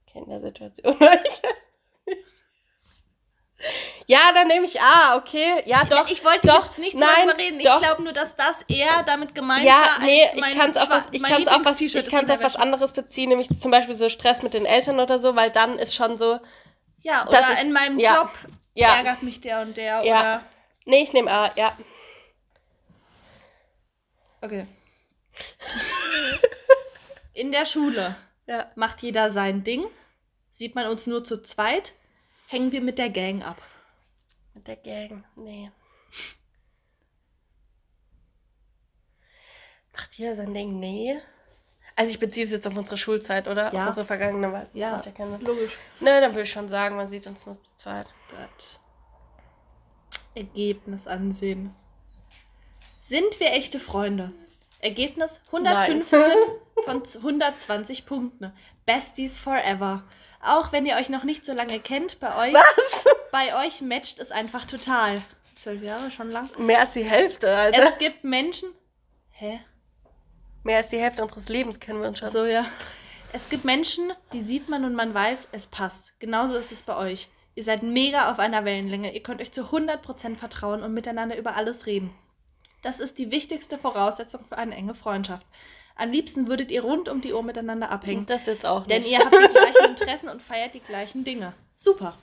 [0.08, 0.96] Kennt der Situation.
[4.08, 5.62] Ja, dann nehme ich A, okay.
[5.66, 6.10] Ja, doch.
[6.10, 7.60] Ich wollte doch, jetzt nicht nein, darüber reden.
[7.60, 10.90] Ich glaube nur, dass das eher damit gemeint ja, war, nee, ich kann es auf
[10.90, 14.10] was, ich kann's auf, was, ich kann's auf was anderes beziehen, nämlich zum Beispiel so
[14.10, 16.40] Stress mit den Eltern oder so, weil dann ist schon so.
[17.02, 18.32] Ja, oder ist, in meinem ja, Job
[18.74, 18.96] ja.
[18.96, 20.04] ärgert mich der und der.
[20.04, 20.20] Ja.
[20.20, 20.44] Oder
[20.86, 21.78] nee, ich nehme A, ja.
[24.42, 24.66] Okay.
[27.34, 28.16] in der Schule
[28.76, 29.86] macht jeder sein Ding.
[30.50, 31.94] Sieht man uns nur zu zweit
[32.50, 33.62] hängen wir mit der Gang ab.
[34.54, 35.72] Mit der Gang, nee.
[39.94, 40.80] Macht jeder sein Ding?
[40.80, 41.22] Nee.
[41.96, 43.74] Also ich beziehe es jetzt auf unsere Schulzeit, oder?
[43.74, 43.82] Ja.
[43.82, 44.70] Auf unsere vergangene Wahl.
[44.74, 45.78] Ja, ja logisch.
[46.00, 48.08] Ne, dann würde ich schon sagen, man sieht uns nur zu zweit.
[48.30, 48.80] Gott.
[50.34, 51.76] Ergebnis ansehen.
[53.02, 54.32] Sind wir echte Freunde?
[54.80, 56.38] Ergebnis 115 Nein.
[56.86, 58.54] von 120 Punkten.
[58.86, 60.04] Besties forever.
[60.42, 63.06] Auch wenn ihr euch noch nicht so lange kennt, bei euch, Was?
[63.32, 65.22] bei euch matcht es einfach total.
[65.56, 66.50] Zwölf Jahre, schon lang.
[66.58, 67.90] Mehr als die Hälfte, Alter.
[67.90, 68.70] Es gibt Menschen.
[69.32, 69.60] Hä?
[70.64, 72.30] Mehr als die Hälfte unseres Lebens kennen wir uns schon.
[72.30, 72.66] So, ja.
[73.34, 76.18] Es gibt Menschen, die sieht man und man weiß, es passt.
[76.20, 77.28] Genauso ist es bei euch.
[77.56, 79.14] Ihr seid mega auf einer Wellenlänge.
[79.14, 82.14] Ihr könnt euch zu 100% vertrauen und miteinander über alles reden.
[82.82, 85.46] Das ist die wichtigste Voraussetzung für eine enge Freundschaft.
[86.00, 88.26] Am liebsten würdet ihr rund um die Uhr miteinander abhängen.
[88.26, 88.92] Das jetzt auch nicht.
[88.92, 91.54] Denn ihr habt die gleichen Interessen und feiert die gleichen Dinge.
[91.76, 92.18] Super.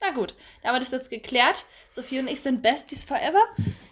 [0.00, 0.34] Na gut,
[0.64, 1.66] damit ist jetzt geklärt.
[1.88, 3.42] Sophie und ich sind Besties forever.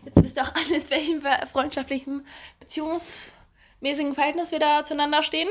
[0.05, 1.23] Jetzt wisst ihr auch alle, in welchem
[1.53, 2.27] freundschaftlichen,
[2.59, 5.49] beziehungsmäßigen Verhältnis wir da zueinander stehen.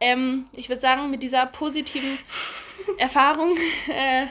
[0.00, 2.18] Ähm, ich würde sagen, mit dieser positiven
[2.98, 3.54] Erfahrung
[3.88, 4.28] äh,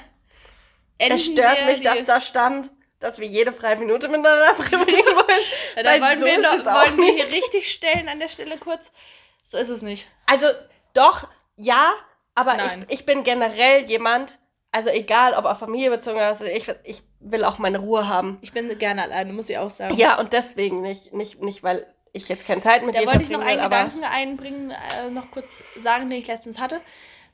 [0.97, 5.41] Es stört mich, dass da stand, dass wir jede freie Minute miteinander verbringen wollen.
[5.76, 8.91] ja, da wollen, so wir, noch, wollen wir hier richtig stellen an der Stelle kurz.
[9.43, 10.08] So ist es nicht.
[10.26, 10.48] Also
[10.93, 11.93] doch, ja,
[12.34, 14.39] aber ich, ich bin generell jemand,
[14.72, 18.39] also egal, ob auf Familie bezogen oder also ich, ich will auch meine Ruhe haben.
[18.41, 19.96] Ich bin gerne alleine, muss ich auch sagen.
[19.96, 23.12] Ja, und deswegen nicht, nicht, nicht weil ich jetzt keine Zeit mit da dir Da
[23.12, 26.82] wollte ich noch einen will, Gedanken einbringen, äh, noch kurz sagen, den ich letztens hatte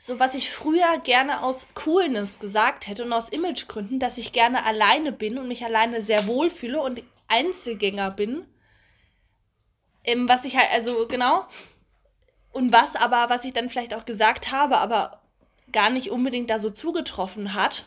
[0.03, 4.65] so was ich früher gerne aus Coolness gesagt hätte und aus Imagegründen, dass ich gerne
[4.65, 8.47] alleine bin und mich alleine sehr wohl fühle und Einzelgänger bin.
[10.03, 11.45] Ähm, was ich halt, also genau.
[12.51, 15.21] Und was aber, was ich dann vielleicht auch gesagt habe, aber
[15.71, 17.85] gar nicht unbedingt da so zugetroffen hat,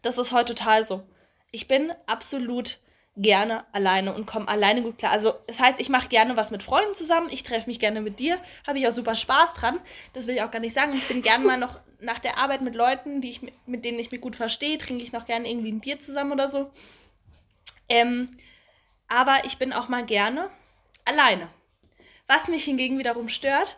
[0.00, 1.02] das ist heute total so.
[1.50, 2.78] Ich bin absolut
[3.16, 5.12] gerne alleine und komme alleine gut klar.
[5.12, 8.18] Also das heißt, ich mache gerne was mit Freunden zusammen, ich treffe mich gerne mit
[8.18, 9.80] dir, habe ich auch super Spaß dran.
[10.14, 10.94] Das will ich auch gar nicht sagen.
[10.94, 14.10] Ich bin gerne mal noch nach der Arbeit mit Leuten, die ich, mit denen ich
[14.10, 16.70] mich gut verstehe, trinke ich noch gerne irgendwie ein Bier zusammen oder so.
[17.88, 18.30] Ähm,
[19.08, 20.48] aber ich bin auch mal gerne
[21.04, 21.48] alleine.
[22.26, 23.76] Was mich hingegen wiederum stört,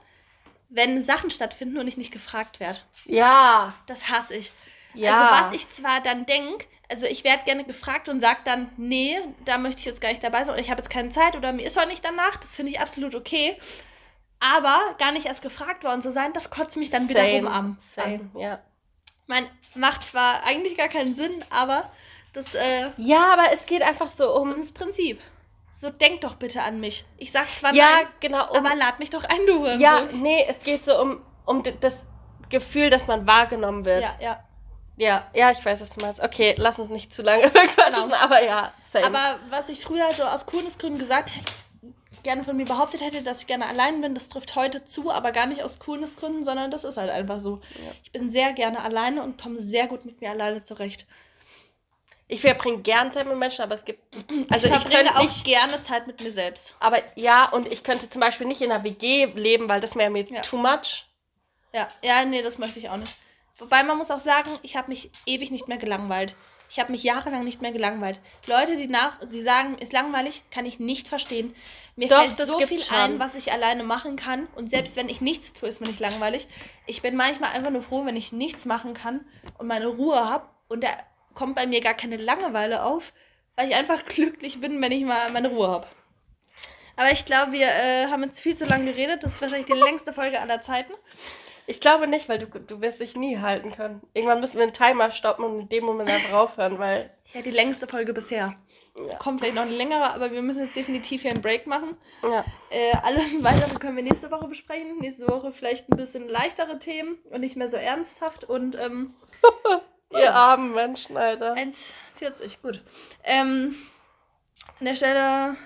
[0.68, 2.78] wenn Sachen stattfinden und ich nicht gefragt werde.
[3.07, 3.74] Ja.
[3.87, 4.53] Das hasse ich.
[4.95, 5.12] Ja.
[5.12, 9.18] Also was ich zwar dann denke, also ich werde gerne gefragt und sage dann, nee,
[9.45, 11.53] da möchte ich jetzt gar nicht dabei sein oder ich habe jetzt keine Zeit oder
[11.53, 13.57] mir ist heute nicht danach, das finde ich absolut okay.
[14.41, 17.18] Aber gar nicht erst gefragt worden zu sein, das kotzt mich dann Same.
[17.18, 17.78] wiederum an.
[17.95, 18.61] Same, ja.
[19.26, 21.91] Man macht zwar eigentlich gar keinen Sinn, aber
[22.35, 22.55] das.
[22.55, 24.51] Äh, ja, aber es geht einfach so um.
[24.51, 25.18] Ums Prinzip.
[25.72, 27.05] So, denk doch bitte an mich.
[27.16, 29.80] Ich sag zwar ja, nein, genau, um, aber lad mich doch ein, du Hurensohn.
[29.80, 32.05] Ja, nee, es geht so um, um das
[32.49, 34.03] Gefühl, dass man wahrgenommen wird.
[34.03, 34.45] Ja, ja.
[34.97, 36.22] Ja, ja, ich weiß, was du meinst.
[36.22, 38.16] Okay, lass uns nicht zu lange quatschen, genau.
[38.16, 39.07] aber ja, same.
[39.07, 41.53] Aber was ich früher so aus Coolness-Gründen gesagt hätte,
[42.22, 45.32] gerne von mir behauptet hätte, dass ich gerne allein bin, das trifft heute zu, aber
[45.32, 47.61] gar nicht aus Coolness-Gründen, sondern das ist halt einfach so.
[47.82, 47.90] Ja.
[48.03, 51.07] Ich bin sehr gerne alleine und komme sehr gut mit mir alleine zurecht.
[52.26, 54.01] Ich verbringe gerne Zeit mit Menschen, aber es gibt.
[54.49, 56.74] Also ich verbringe ich auch nicht, gerne Zeit mit mir selbst.
[56.80, 60.11] Aber ja, und ich könnte zum Beispiel nicht in einer WG leben, weil das wäre
[60.11, 60.40] mir ja.
[60.40, 61.07] too much.
[61.74, 63.14] Ja, ja, nee, das möchte ich auch nicht.
[63.59, 66.36] Wobei man muss auch sagen, ich habe mich ewig nicht mehr gelangweilt.
[66.68, 68.20] Ich habe mich jahrelang nicht mehr gelangweilt.
[68.46, 71.55] Leute, die nach, die sagen, ist langweilig, kann ich nicht verstehen.
[71.94, 72.96] Mir Doch, fällt so viel schon.
[72.96, 74.48] ein, was ich alleine machen kann.
[74.57, 76.48] Und selbst wenn ich nichts tue, ist mir nicht langweilig.
[76.86, 79.24] Ich bin manchmal einfach nur froh, wenn ich nichts machen kann
[79.59, 80.48] und meine Ruhe habe.
[80.66, 80.88] Und da
[81.34, 83.12] kommt bei mir gar keine Langeweile auf,
[83.57, 85.86] weil ich einfach glücklich bin, wenn ich mal meine Ruhe habe.
[86.96, 89.22] Aber ich glaube, wir äh, haben jetzt viel zu lange geredet.
[89.22, 90.92] Das ist wahrscheinlich die längste Folge aller Zeiten.
[91.66, 94.02] Ich glaube nicht, weil du, du wirst dich nie halten können.
[94.12, 97.10] Irgendwann müssen wir einen Timer stoppen und in dem Moment einfach aufhören, weil.
[97.32, 98.54] Ja, die längste Folge bisher.
[98.98, 99.16] Ja.
[99.16, 101.96] Kommt vielleicht noch eine längere, aber wir müssen jetzt definitiv hier einen Break machen.
[102.22, 102.44] Ja.
[102.70, 104.98] Äh, alles weitere können wir nächste Woche besprechen.
[104.98, 108.44] Nächste Woche vielleicht ein bisschen leichtere Themen und nicht mehr so ernsthaft.
[108.44, 109.14] Und ähm,
[110.10, 111.54] Ihr armen Menschen, Alter.
[111.54, 112.82] 1,40, gut.
[113.24, 113.74] Ähm,
[114.78, 115.56] an der Stelle,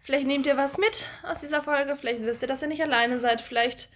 [0.00, 1.96] vielleicht nehmt ihr was mit aus dieser Folge.
[1.96, 3.40] Vielleicht wisst ihr, dass ihr nicht alleine seid.
[3.40, 3.90] Vielleicht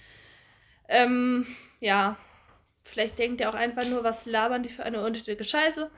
[0.91, 1.47] ähm,
[1.80, 2.16] ja,
[2.84, 5.91] vielleicht denkt ihr auch einfach nur, was labern die für eine unnötige Scheiße.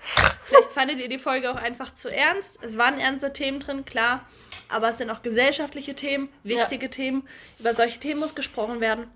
[0.45, 2.59] Vielleicht fandet ihr die Folge auch einfach zu ernst.
[2.63, 4.27] Es waren ernste Themen drin, klar.
[4.69, 6.91] Aber es sind auch gesellschaftliche Themen, wichtige ja.
[6.91, 7.29] Themen.
[7.59, 9.11] Über solche Themen muss gesprochen werden.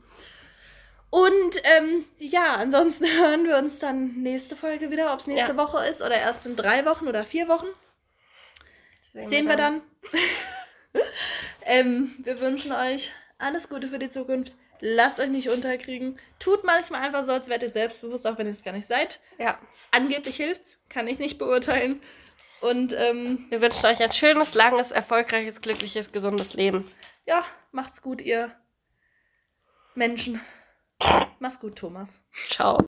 [1.11, 5.57] Und ähm, ja, ansonsten hören wir uns dann nächste Folge wieder, ob es nächste ja.
[5.57, 7.67] Woche ist oder erst in drei Wochen oder vier Wochen.
[9.13, 9.83] Sehen, Sehen wir dann.
[10.13, 11.03] dann.
[11.63, 14.55] ähm, wir wünschen euch alles Gute für die Zukunft.
[14.81, 16.19] Lasst euch nicht unterkriegen.
[16.39, 19.21] Tut manchmal einfach so, als wärt ihr selbstbewusst, auch wenn ihr es gar nicht seid.
[19.39, 19.59] Ja.
[19.91, 22.03] Angeblich hilft's, kann ich nicht beurteilen.
[22.61, 26.91] Und ähm, wir wünschen euch ein schönes, langes, erfolgreiches, glückliches, gesundes Leben.
[27.27, 28.53] Ja, macht's gut, ihr
[29.95, 30.41] Menschen.
[31.39, 32.21] Mach's gut, Thomas.
[32.51, 32.79] Ciao.